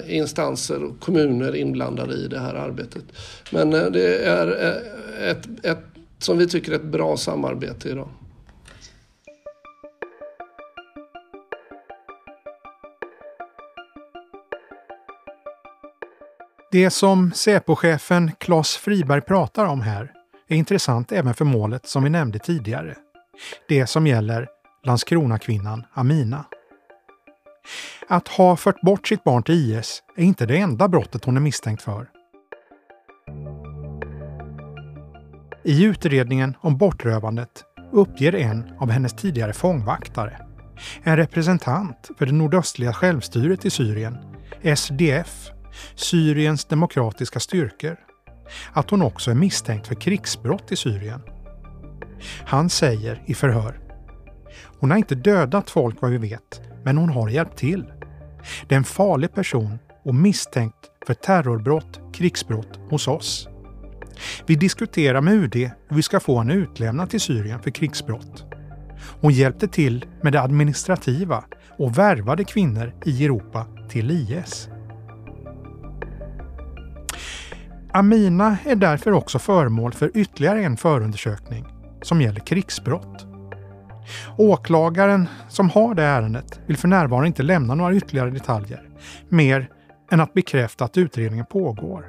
[0.07, 3.03] instanser och kommuner inblandade i det här arbetet.
[3.51, 4.77] Men det är
[5.21, 5.83] ett, ett
[6.19, 8.09] som vi tycker ett bra samarbete idag.
[16.71, 20.11] Det som Säpochefen Claes Friberg pratar om här
[20.47, 22.95] är intressant även för målet som vi nämnde tidigare.
[23.67, 24.47] Det som gäller
[24.83, 26.45] Landskronakvinnan Amina.
[28.07, 31.41] Att ha fört bort sitt barn till IS är inte det enda brottet hon är
[31.41, 32.09] misstänkt för.
[35.63, 40.39] I utredningen om bortrövandet uppger en av hennes tidigare fångvaktare,
[41.03, 44.17] en representant för det nordöstliga självstyret i Syrien,
[44.75, 45.51] SDF,
[45.95, 47.95] Syriens demokratiska styrkor,
[48.73, 51.21] att hon också är misstänkt för krigsbrott i Syrien.
[52.45, 53.89] Han säger i förhör
[54.79, 57.85] hon har inte dödat folk vad vi vet, men hon har hjälpt till.
[58.67, 60.75] Det är en farlig person och misstänkt
[61.07, 63.47] för terrorbrott, krigsbrott hos oss.
[64.45, 68.45] Vi diskuterar med UD hur vi ska få henne utlämnad till Syrien för krigsbrott.
[69.21, 71.43] Hon hjälpte till med det administrativa
[71.77, 74.69] och värvade kvinnor i Europa till IS.
[77.91, 81.65] Amina är därför också föremål för ytterligare en förundersökning
[82.01, 83.25] som gäller krigsbrott.
[84.37, 88.89] Åklagaren som har det ärendet vill för närvarande inte lämna några ytterligare detaljer,
[89.29, 89.69] mer
[90.11, 92.05] än att bekräfta att utredningen pågår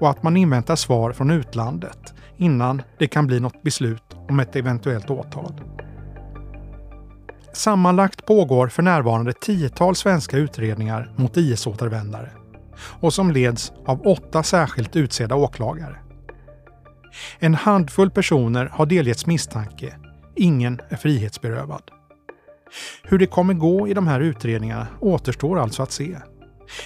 [0.00, 4.56] och att man inväntar svar från utlandet innan det kan bli något beslut om ett
[4.56, 5.60] eventuellt åtal.
[7.52, 12.30] Sammanlagt pågår för närvarande tiotal svenska utredningar mot IS-återvändare
[13.00, 15.96] och som leds av åtta särskilt utsedda åklagare.
[17.38, 19.94] En handfull personer har delgetts misstanke.
[20.36, 21.82] Ingen är frihetsberövad.
[23.02, 26.16] Hur det kommer gå i de här utredningarna återstår alltså att se.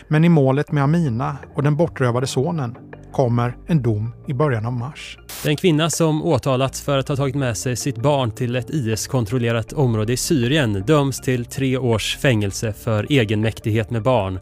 [0.08, 2.76] Men i målet med Amina och den bortrövade sonen
[3.12, 5.18] kommer en dom i början av mars.
[5.44, 9.72] Den kvinna som åtalats för att ha tagit med sig sitt barn till ett IS-kontrollerat
[9.72, 14.40] område i Syrien döms till tre års fängelse för egenmäktighet med barn.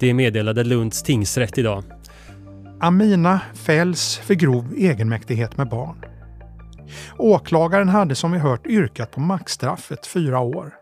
[0.00, 1.84] Det meddelade Lunds tingsrätt idag.
[2.80, 6.04] Amina fälls för grov egenmäktighet med barn.
[7.16, 10.74] Åklagaren hade som vi hört yrkat på maxstraffet fyra år.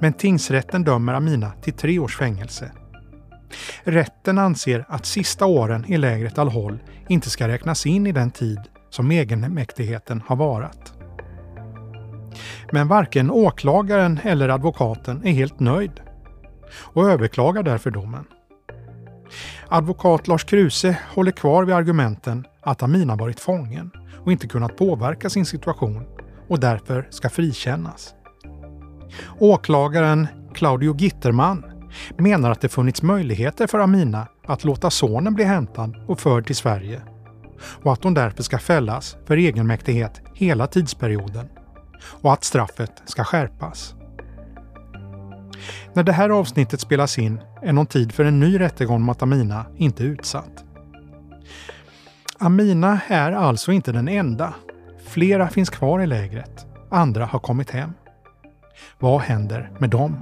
[0.00, 2.72] Men tingsrätten dömer Amina till tre års fängelse.
[3.84, 8.60] Rätten anser att sista åren i lägret Al-Hol inte ska räknas in i den tid
[8.90, 10.92] som egenmäktigheten har varat.
[12.72, 16.00] Men varken åklagaren eller advokaten är helt nöjd
[16.78, 18.24] och överklagar därför domen.
[19.68, 23.90] Advokat Lars Kruse håller kvar vid argumenten att Amina varit fången
[24.24, 26.06] och inte kunnat påverka sin situation
[26.48, 28.14] och därför ska frikännas.
[29.38, 31.64] Åklagaren Claudio Gitterman
[32.16, 36.56] menar att det funnits möjligheter för Amina att låta sonen bli hämtad och förd till
[36.56, 37.02] Sverige
[37.82, 41.48] och att hon därför ska fällas för egenmäktighet hela tidsperioden
[42.22, 43.95] och att straffet ska skärpas.
[45.92, 49.66] När det här avsnittet spelas in är någon tid för en ny rättegång mot Amina
[49.76, 50.64] inte utsatt.
[52.38, 54.54] Amina är alltså inte den enda.
[55.06, 56.66] Flera finns kvar i lägret.
[56.90, 57.92] Andra har kommit hem.
[58.98, 60.16] Vad händer med dem?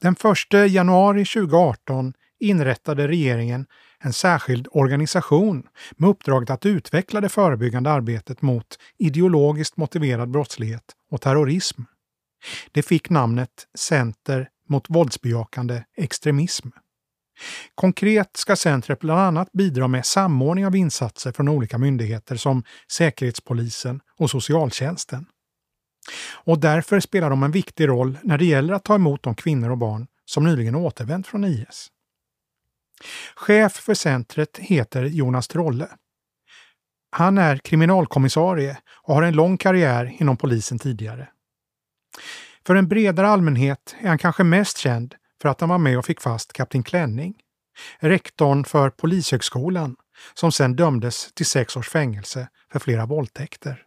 [0.00, 0.16] Den
[0.52, 3.66] 1 januari 2018 inrättade regeringen
[3.98, 5.62] en särskild organisation
[5.96, 11.82] med uppdraget att utveckla det förebyggande arbetet mot ideologiskt motiverad brottslighet och terrorism.
[12.72, 16.68] Det fick namnet Center mot våldsbejakande extremism.
[17.74, 24.00] Konkret ska centret bland annat bidra med samordning av insatser från olika myndigheter som Säkerhetspolisen
[24.18, 25.26] och socialtjänsten.
[26.32, 29.70] Och därför spelar de en viktig roll när det gäller att ta emot de kvinnor
[29.70, 31.88] och barn som nyligen återvänt från IS.
[33.36, 35.88] Chef för centret heter Jonas Trolle.
[37.10, 41.28] Han är kriminalkommissarie och har en lång karriär inom polisen tidigare.
[42.66, 46.04] För en bredare allmänhet är han kanske mest känd för att han var med och
[46.04, 47.34] fick fast kapten Klänning,
[47.98, 49.96] rektorn för Polishögskolan,
[50.34, 53.82] som sedan dömdes till sex års fängelse för flera våldtäkter.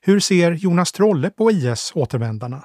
[0.00, 2.64] Hur ser Jonas Trolle på IS-återvändarna?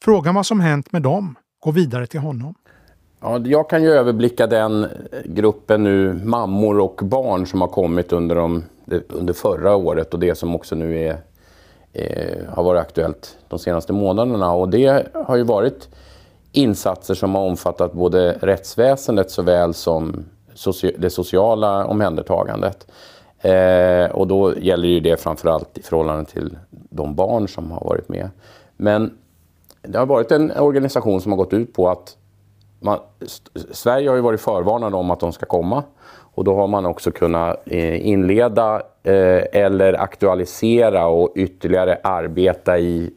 [0.00, 2.54] Frågan vad som hänt med dem går vidare till honom.
[3.22, 4.86] Ja, jag kan ju överblicka den
[5.24, 8.64] gruppen nu mammor och barn som har kommit under, de,
[9.08, 11.16] under förra året och det som också nu är,
[11.92, 14.52] eh, har varit aktuellt de senaste månaderna.
[14.52, 15.88] Och det har ju varit
[16.52, 22.86] insatser som har omfattat både rättsväsendet såväl som soci det sociala omhändertagandet.
[23.40, 28.08] Eh, och då gäller ju det framförallt i förhållande till de barn som har varit
[28.08, 28.30] med.
[28.76, 29.18] Men
[29.82, 32.16] det har varit en organisation som har gått ut på att
[32.80, 32.98] man,
[33.70, 35.82] Sverige har ju varit förvarnade om att de ska komma
[36.34, 43.10] och då har man också kunnat eh, inleda eh, eller aktualisera och ytterligare arbeta i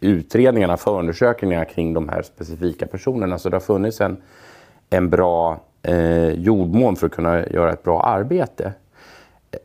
[0.00, 3.38] utredningarna, förundersökningarna kring de här specifika personerna.
[3.38, 4.16] Så det har funnits en,
[4.90, 8.72] en bra eh, jordmån för att kunna göra ett bra arbete.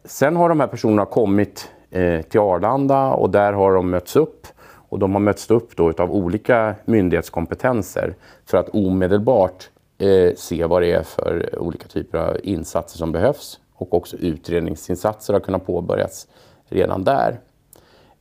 [0.06, 4.48] Sen har de här personerna kommit eh, till Arlanda och där har de mötts upp
[4.92, 8.16] och de har mötts upp då av olika myndighetskompetenser
[8.46, 13.60] för att omedelbart eh, se vad det är för olika typer av insatser som behövs.
[13.74, 16.28] Och också utredningsinsatser har kunnat påbörjas
[16.70, 17.40] redan där.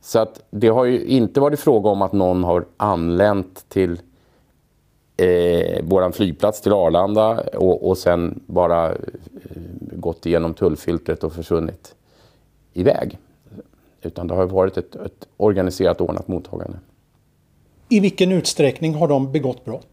[0.01, 3.99] Så att det har ju inte varit fråga om att någon har anlänt till
[5.17, 8.95] eh, vår flygplats till Arlanda och, och sen bara eh,
[9.79, 11.95] gått igenom tullfiltret och försvunnit
[12.73, 13.17] iväg.
[14.01, 16.77] Utan det har varit ett, ett organiserat ordnat mottagande.
[17.89, 19.87] I vilken utsträckning har de begått brott?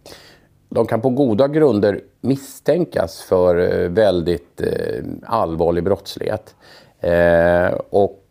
[0.68, 6.54] De kan på goda grunder misstänkas för eh, väldigt eh, allvarlig brottslighet.
[7.00, 8.24] Eh, och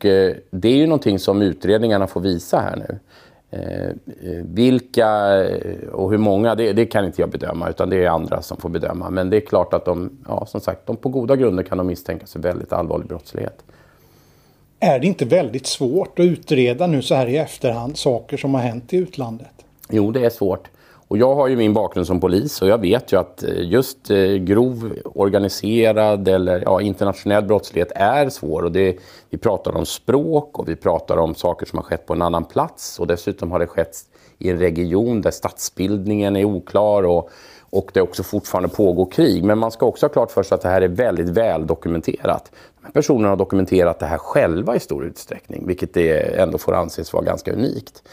[0.52, 3.00] det är ju någonting som utredningarna får visa här nu.
[4.44, 5.10] Vilka
[5.92, 8.70] och hur många, det, det, kan inte jag bedöma utan det är andra som får
[8.70, 9.10] bedöma.
[9.10, 11.88] Men det är klart att de, ja, som sagt, de på goda grunder kan de
[11.88, 13.64] misstänkas för väldigt allvarlig brottslighet.
[14.80, 18.62] Är det inte väldigt svårt att utreda nu så här i efterhand saker som har
[18.62, 19.48] hänt i utlandet?
[19.90, 20.68] Jo, det är svårt.
[21.08, 24.12] Och jag har ju min bakgrund som polis och jag vet ju att eh, just
[24.12, 28.64] eh, grov organiserad eller ja, internationell brottslighet är svår.
[28.64, 28.98] Och det,
[29.30, 32.46] vi pratar om språk och vi pratar om saker som har skett på en annan
[32.46, 33.98] plats och dessutom har det skett
[34.38, 37.30] i en region där statsbildningen är oklar och,
[37.70, 39.44] och det också fortfarande pågår krig.
[39.44, 42.52] Men man ska också ha klart för sig att det här är väldigt väl dokumenterat.
[42.94, 47.24] Personerna har dokumenterat det här själva i stor utsträckning, vilket det ändå får anses vara
[47.24, 48.04] ganska unikt.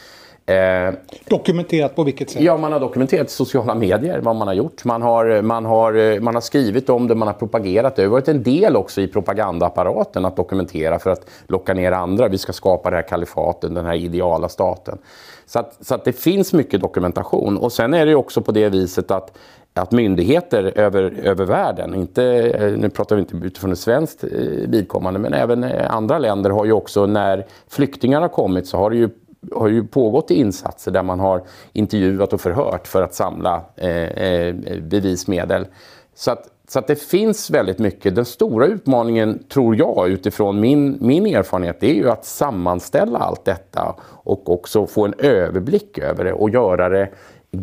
[0.47, 0.93] Eh,
[1.29, 2.41] dokumenterat på vilket sätt?
[2.41, 4.85] Ja, man har dokumenterat i sociala medier vad man har gjort.
[4.85, 7.95] Man har, man, har, man har skrivit om det, man har propagerat.
[7.95, 12.27] Det har varit en del också i propagandaapparaten att dokumentera för att locka ner andra.
[12.27, 14.97] Vi ska skapa det här kalifaten, den här ideala staten.
[15.45, 17.57] Så, att, så att det finns mycket dokumentation.
[17.57, 19.37] Och sen är det också på det viset att
[19.81, 24.29] att myndigheter över, över världen, inte, eh, nu pratar vi inte utifrån ett svenskt eh,
[24.67, 28.89] vidkommande, men även eh, andra länder har ju också när flyktingar har kommit så har
[28.89, 29.09] det ju
[29.51, 35.67] har ju pågått insatser där man har intervjuat och förhört för att samla eh, bevismedel.
[36.15, 38.15] Så att, så att det finns väldigt mycket.
[38.15, 43.45] Den stora utmaningen, tror jag, utifrån min, min erfarenhet, det är ju att sammanställa allt
[43.45, 47.09] detta och också få en överblick över det och göra det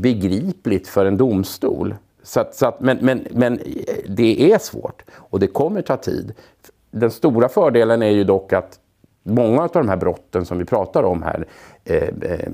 [0.01, 1.95] begripligt för en domstol.
[2.23, 3.61] Så att, så att, men, men, men
[4.09, 6.35] det är svårt och det kommer ta tid.
[6.91, 8.79] Den stora fördelen är ju dock att
[9.23, 11.47] många av de här brotten som vi pratar om här,
[11.85, 12.49] eh, eh,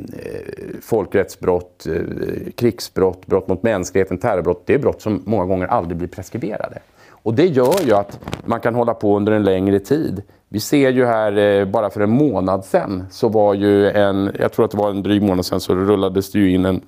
[0.83, 6.09] folkrättsbrott, eh, krigsbrott, brott mot mänskligheten, terrorbrott, det är brott som många gånger aldrig blir
[6.09, 6.79] preskriberade.
[7.23, 10.23] Och det gör ju att man kan hålla på under en längre tid.
[10.49, 14.53] Vi ser ju här, eh, bara för en månad sedan, så var ju en, jag
[14.53, 16.81] tror att det var en dryg månad sedan, så rullades det ju in en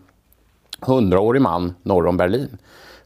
[0.80, 2.58] hundraårig man norr om Berlin.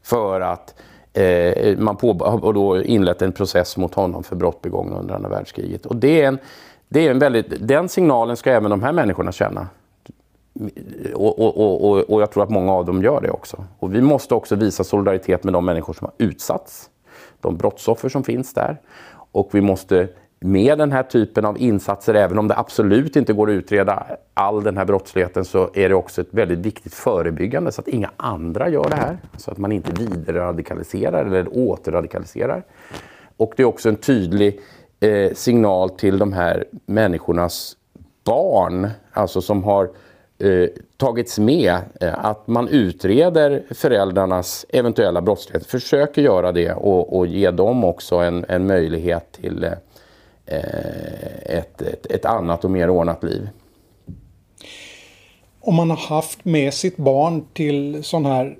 [0.03, 0.75] För att
[1.13, 5.29] eh, man på, har då inlett en process mot honom för brott begångna under andra
[5.29, 5.85] världskriget.
[5.85, 6.39] Och det är en,
[6.89, 9.67] det är en väldigt, den signalen ska även de här människorna känna.
[11.13, 13.63] Och, och, och, och, jag tror att många av dem gör det också.
[13.79, 16.89] Och vi måste också visa solidaritet med de människor som har utsatts.
[17.41, 18.81] De brottsoffer som finns där.
[19.31, 20.07] Och vi måste
[20.45, 24.63] med den här typen av insatser, även om det absolut inte går att utreda all
[24.63, 28.69] den här brottsligheten, så är det också ett väldigt viktigt förebyggande så att inga andra
[28.69, 29.17] gör det här.
[29.37, 32.63] Så att man inte vidareradikaliserar eller återradikaliserar.
[33.37, 34.59] Och det är också en tydlig
[34.99, 37.77] eh, signal till de här människornas
[38.23, 39.89] barn, alltså som har
[40.39, 40.67] eh,
[40.97, 47.51] tagits med, eh, att man utreder föräldrarnas eventuella brottslighet, försöker göra det och, och ge
[47.51, 49.71] dem också en, en möjlighet till eh,
[50.45, 53.49] ett, ett, ett annat och mer ordnat liv.
[55.61, 58.57] Om man har haft med sitt barn till sådana här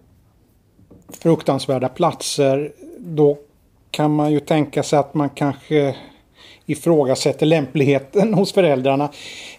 [1.09, 3.38] fruktansvärda platser, då
[3.91, 5.95] kan man ju tänka sig att man kanske
[6.65, 9.09] ifrågasätter lämpligheten hos föräldrarna.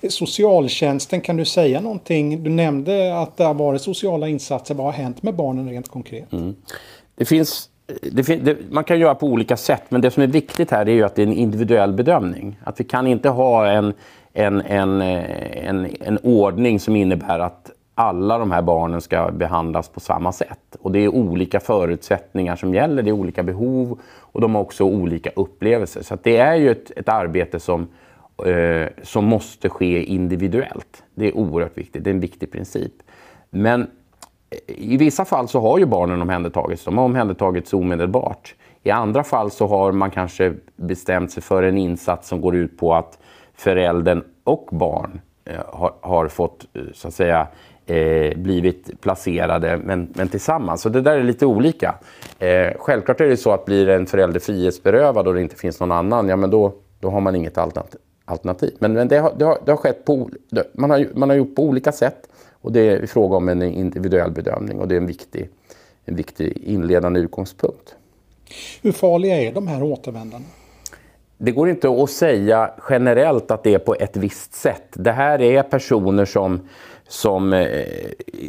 [0.08, 2.42] Socialtjänsten, kan du säga någonting?
[2.42, 4.74] Du nämnde att det har varit sociala insatser.
[4.74, 6.32] Vad har hänt med barnen rent konkret?
[6.32, 6.56] Mm.
[7.14, 10.70] Det finns det, det, man kan göra på olika sätt, men det som är viktigt
[10.70, 12.59] här är ju att det är en individuell bedömning.
[12.64, 13.93] Att vi kan inte ha en,
[14.32, 19.89] en, en, eh, en, en ordning som innebär att alla de här barnen ska behandlas
[19.89, 20.76] på samma sätt.
[20.80, 24.84] Och det är olika förutsättningar som gäller, det är olika behov och de har också
[24.84, 26.03] olika upplevelser.
[26.03, 27.89] Så det är ju ett, ett arbete som,
[28.47, 31.03] eh, som måste ske individuellt.
[31.14, 32.93] Det är oerhört viktigt, det är en viktig princip.
[33.51, 33.87] Men
[34.66, 36.84] i vissa fall så har ju barnen omhändertagits.
[36.84, 38.55] De har omhändertagits omedelbart.
[38.82, 42.78] I andra fall så har man kanske bestämt sig för en insats som går ut
[42.78, 43.18] på att
[43.55, 47.47] föräldern och barn eh, har, har, fått eh, så att säga
[47.86, 50.80] eh, blivit placerade men, men tillsammans.
[50.82, 51.94] Så det där är lite olika.
[52.38, 55.92] Eh, självklart är det så att blir en förälder frihetsberövad och det inte finns någon
[55.92, 57.59] annan, ja men då, då har man inget
[58.24, 58.76] alternativ.
[58.78, 60.30] Men, men det, har, det, har, det har skett på,
[60.72, 62.28] man har, man har gjort på olika sätt.
[62.66, 65.48] Och det är fråga om en individuell bedömning och det är en viktig,
[66.04, 67.96] en viktig inledande utgångspunkt.
[68.82, 70.44] Hur farliga är de här återvändarna?
[71.38, 74.88] Det går inte att säga generellt att det är på ett visst sätt.
[74.92, 76.60] Det här är personer som,
[77.08, 77.86] som eh,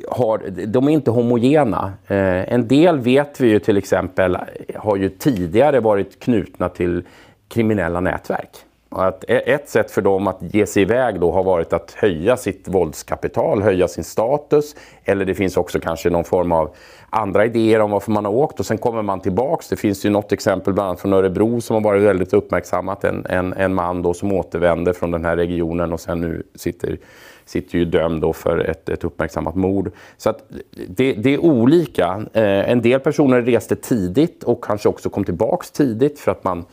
[0.09, 1.93] har, de är inte homogena.
[2.07, 4.37] Eh, en del vet vi ju till exempel
[4.75, 7.03] har ju tidigare varit knutna till
[7.47, 8.57] kriminella nätverk.
[8.97, 12.37] Att e- ett sätt för dem att ge sig iväg då har varit att höja
[12.37, 14.75] sitt våldskapital, höja sin status.
[15.03, 16.75] Eller det finns också kanske någon form av
[17.09, 19.69] andra idéer om varför man har åkt och sen kommer man tillbaks.
[19.69, 23.03] Det finns ju något exempel bland annat från Örebro som har varit väldigt uppmärksammat.
[23.03, 26.97] En, en, en man då som återvände från den här regionen och sen nu sitter,
[27.45, 29.91] sitter ju dömd då för ett, ett uppmärksammat mord.
[30.17, 30.43] Så att
[30.87, 32.25] det, det är olika.
[32.33, 36.65] Eh, en del personer reste tidigt och kanske också kom tillbaks tidigt för att man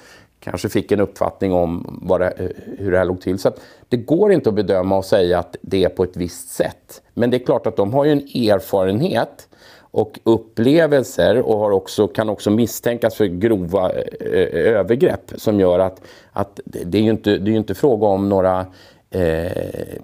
[0.45, 3.38] kanske fick en uppfattning om det, hur det här låg till.
[3.38, 3.53] Så
[3.88, 7.03] det går inte att bedöma och säga att det är på ett visst sätt.
[7.14, 12.09] Men det är klart att de har ju en erfarenhet och upplevelser och har också,
[12.09, 16.01] kan också misstänkas för grova eh, övergrepp som gör att,
[16.32, 18.66] att det är ju inte, det är inte fråga om några
[19.11, 19.53] eh,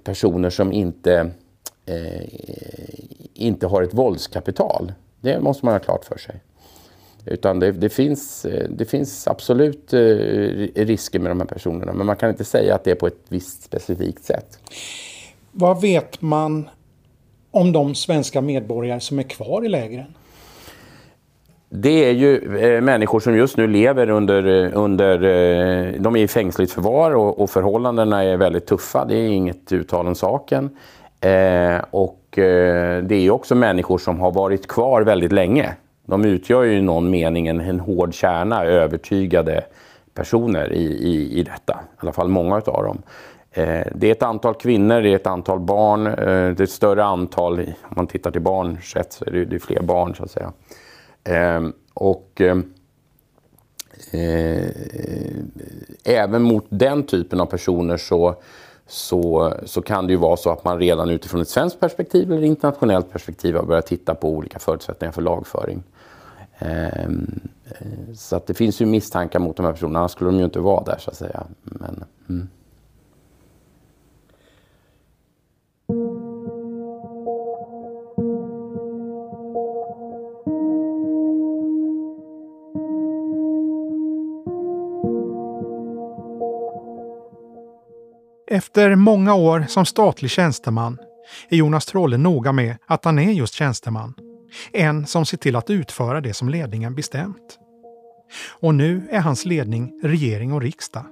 [0.04, 1.30] personer som inte,
[1.86, 2.22] eh,
[3.34, 4.92] inte har ett våldskapital.
[5.20, 6.40] Det måste man ha klart för sig.
[7.24, 9.92] Utan det, det, finns, det finns absolut
[10.74, 13.24] risker med de här personerna men man kan inte säga att det är på ett
[13.28, 14.58] visst specifikt sätt.
[15.52, 16.68] Vad vet man
[17.50, 20.14] om de svenska medborgare som är kvar i lägren?
[21.72, 26.20] Det är ju eh, människor som just nu lever under, eh, under eh, de är
[26.20, 29.04] i fängsligt förvar och, och, förhållandena är väldigt tuffa.
[29.04, 30.70] Det är inget uttal om saken.
[31.20, 35.74] Eh, och eh, det är också människor som har varit kvar väldigt länge.
[36.10, 39.64] De utgör ju i någon mening en, en hård kärna övertygade
[40.14, 41.72] personer i, i, i detta.
[41.72, 43.02] I alla fall många av dem.
[43.52, 46.06] Eh, det är ett antal kvinnor, det är ett antal barn.
[46.06, 49.44] Eh, det är ett större antal, om man tittar till barn sett så är det,
[49.44, 50.52] det är fler barn så att säga.
[51.24, 52.58] Ehm, eh, och eh,
[56.04, 58.34] även mot den typen av personer så,
[58.86, 62.44] så, så kan det ju vara så att man redan utifrån ett svenskt perspektiv eller
[62.44, 65.82] internationellt perspektiv har börjat titta på olika förutsättningar för lagföring.
[66.60, 67.40] Ehm,
[68.14, 70.60] så att det finns ju misstankar mot de här personerna, annars skulle de ju inte
[70.60, 71.46] vara där så att säga.
[71.62, 72.48] Men, mm.
[88.46, 90.98] Efter många år som statlig tjänsteman
[91.48, 94.29] är Jonas Trolle noga med att han är just tjänsteman.
[94.72, 97.58] En som ser till att utföra det som ledningen bestämt.
[98.60, 101.04] Och nu är hans ledning regering och riksdag.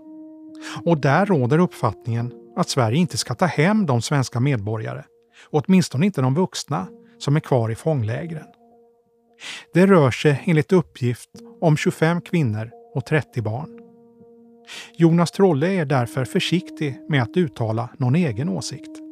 [0.84, 5.04] Och där råder uppfattningen att Sverige inte ska ta hem de svenska medborgare,
[5.50, 6.86] åtminstone inte de vuxna,
[7.18, 8.46] som är kvar i fånglägren.
[9.74, 11.30] Det rör sig enligt uppgift
[11.60, 13.78] om 25 kvinnor och 30 barn.
[14.96, 19.07] Jonas Trolle är därför försiktig med att uttala någon egen åsikt.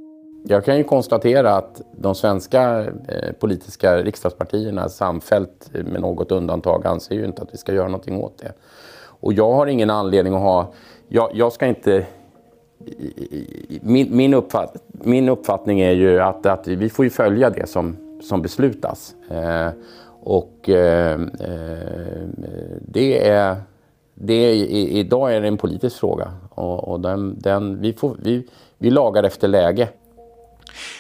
[0.48, 6.86] Jag kan ju konstatera att de svenska eh, politiska riksdagspartierna samfällt eh, med något undantag
[6.86, 8.52] anser ju inte att vi ska göra någonting åt det.
[9.20, 10.72] Och jag har ingen anledning att ha...
[11.08, 12.06] Jag, jag ska inte...
[13.80, 17.96] Min, min, uppfatt, min uppfattning är ju att, att vi får ju följa det som,
[18.22, 19.14] som beslutas.
[19.30, 19.68] Eh,
[20.22, 22.28] och eh, eh
[22.80, 23.56] det är
[24.14, 28.46] det är, idag är det en politisk fråga och, och den, den, vi, får, vi,
[28.78, 29.88] vi lagar efter läge.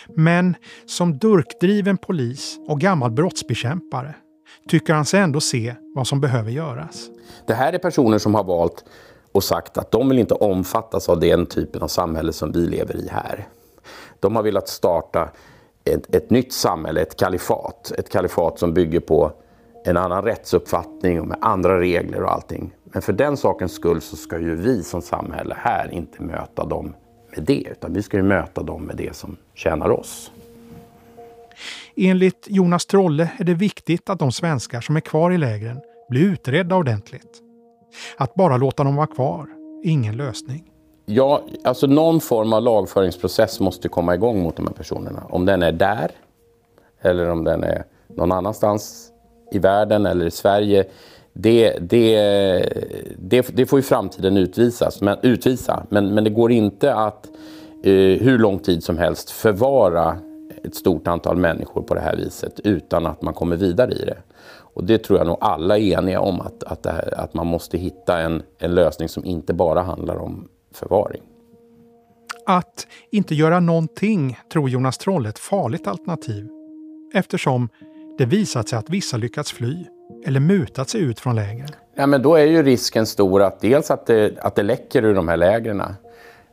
[0.08, 0.56] Men
[0.86, 4.14] som durkdriven polis och gammal brottsbekämpare
[4.68, 7.08] tycker han sig ändå se vad som behöver göras.
[7.46, 8.84] Det här är personer som har valt
[9.32, 12.96] och sagt att de vill inte omfattas av den typen av samhälle som vi lever
[12.96, 13.48] i här.
[14.20, 15.28] De har velat starta
[15.84, 17.92] ett, ett nytt samhälle, ett kalifat.
[17.98, 19.32] Ett kalifat som bygger på
[19.84, 22.74] en annan rättsuppfattning och med andra regler och allting.
[22.84, 26.94] Men för den sakens skull så ska ju vi som samhälle här inte möta dem
[27.36, 30.30] med det, utan vi ska ju möta dem med det som tjänar oss.
[31.96, 36.20] Enligt Jonas Trolle är det viktigt att de svenskar som är kvar i lägren blir
[36.22, 37.42] utredda ordentligt.
[38.16, 39.46] Att bara låta dem vara kvar
[39.84, 40.64] är ingen lösning.
[41.06, 45.22] Ja, alltså någon form av lagföringsprocess måste komma igång mot de här personerna.
[45.30, 46.10] Om den är där
[47.00, 49.12] eller om den är någon annanstans
[49.52, 50.84] i världen eller i Sverige
[51.38, 52.16] det, det,
[53.18, 55.86] det, det, får ju framtiden utvisas, men, utvisa.
[55.88, 57.26] Men, men det går inte att
[57.82, 60.18] eh, hur lång tid som helst förvara
[60.64, 64.18] ett stort antal människor på det här viset utan att man kommer vidare i det.
[64.74, 67.78] Och det tror jag nog alla är eniga om, att, att, här, att man måste
[67.78, 71.22] hitta en, en lösning som inte bara handlar om förvaring.
[72.46, 76.48] Att inte göra någonting tror Jonas Troll är ett farligt alternativ
[77.14, 77.68] eftersom
[78.18, 79.84] det visat sig att vissa lyckats fly
[80.26, 81.68] eller mutat sig ut från lägren.
[81.94, 85.14] Ja, men då är ju risken stor att dels att det, att det läcker ur
[85.14, 85.82] de här lägren.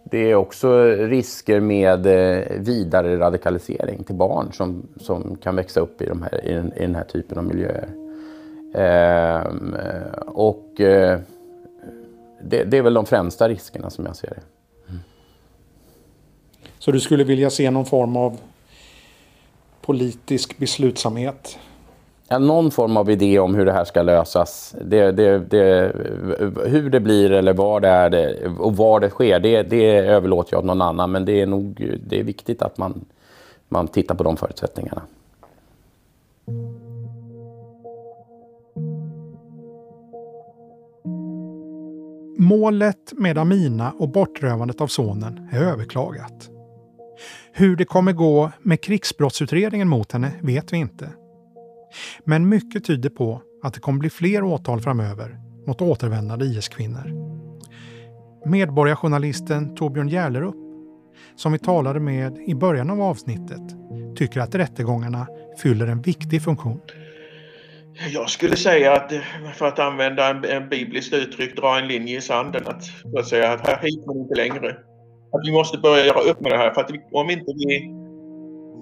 [0.04, 6.02] Det är också risker med eh, vidare radikalisering till barn som, som kan växa upp
[6.02, 7.90] i, de här, i, den, i den här typen av miljöer.
[8.74, 9.76] Ehm,
[10.28, 11.20] och eh,
[12.44, 14.42] det, det, är väl de främsta riskerna som jag ser det.
[14.90, 15.02] Mm.
[16.80, 18.38] Så du skulle vilja se någon form av
[19.82, 21.58] politisk beslutsamhet
[22.40, 24.76] någon form av idé om hur det här ska lösas.
[24.82, 25.92] Det, det, det,
[26.66, 30.54] hur det blir eller var det är det, och var det sker, det, det överlåter
[30.54, 31.12] jag åt någon annan.
[31.12, 33.06] Men det är nog det är viktigt att man,
[33.70, 35.02] man tittar på de förutsättningarna.
[42.38, 46.50] Målet med Amina och bortrövandet av sonen är överklagat.
[47.54, 51.10] Hur det kommer gå med krigsbrottsutredningen mot henne vet vi inte.
[52.24, 57.34] Men mycket tyder på att det kommer bli fler åtal framöver mot återvändande IS-kvinnor.
[58.46, 60.56] Medborgarjournalisten Torbjörn Järlerup,
[61.36, 63.62] som vi talade med i början av avsnittet,
[64.16, 65.28] tycker att rättegångarna
[65.62, 66.80] fyller en viktig funktion.
[68.14, 69.14] Jag skulle säga att,
[69.56, 72.64] för att använda en, en bibliskt uttryck, dra en linje i sanden.
[72.68, 74.70] Att, för att säga att här hit men inte längre.
[75.32, 76.74] Att vi måste börja göra upp med det här.
[76.74, 78.03] För att vi, om inte vi...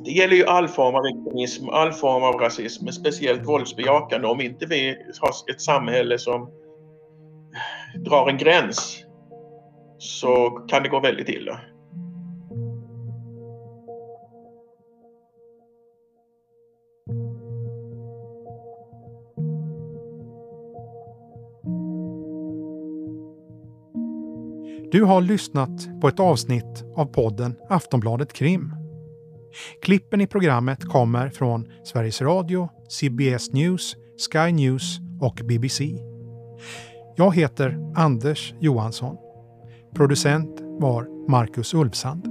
[0.05, 4.27] Det gäller ju all form av extremism, all form av rasism, speciellt våldsbejakande.
[4.27, 6.49] Om inte vi har ett samhälle som
[8.05, 9.05] drar en gräns
[9.97, 11.59] så kan det gå väldigt illa.
[24.91, 28.80] Du har lyssnat på ett avsnitt av podden Aftonbladet Krim.
[29.81, 33.95] Klippen i programmet kommer från Sveriges Radio, CBS News,
[34.31, 35.83] Sky News och BBC.
[37.15, 39.17] Jag heter Anders Johansson.
[39.95, 42.30] Producent var Marcus Ulfsand.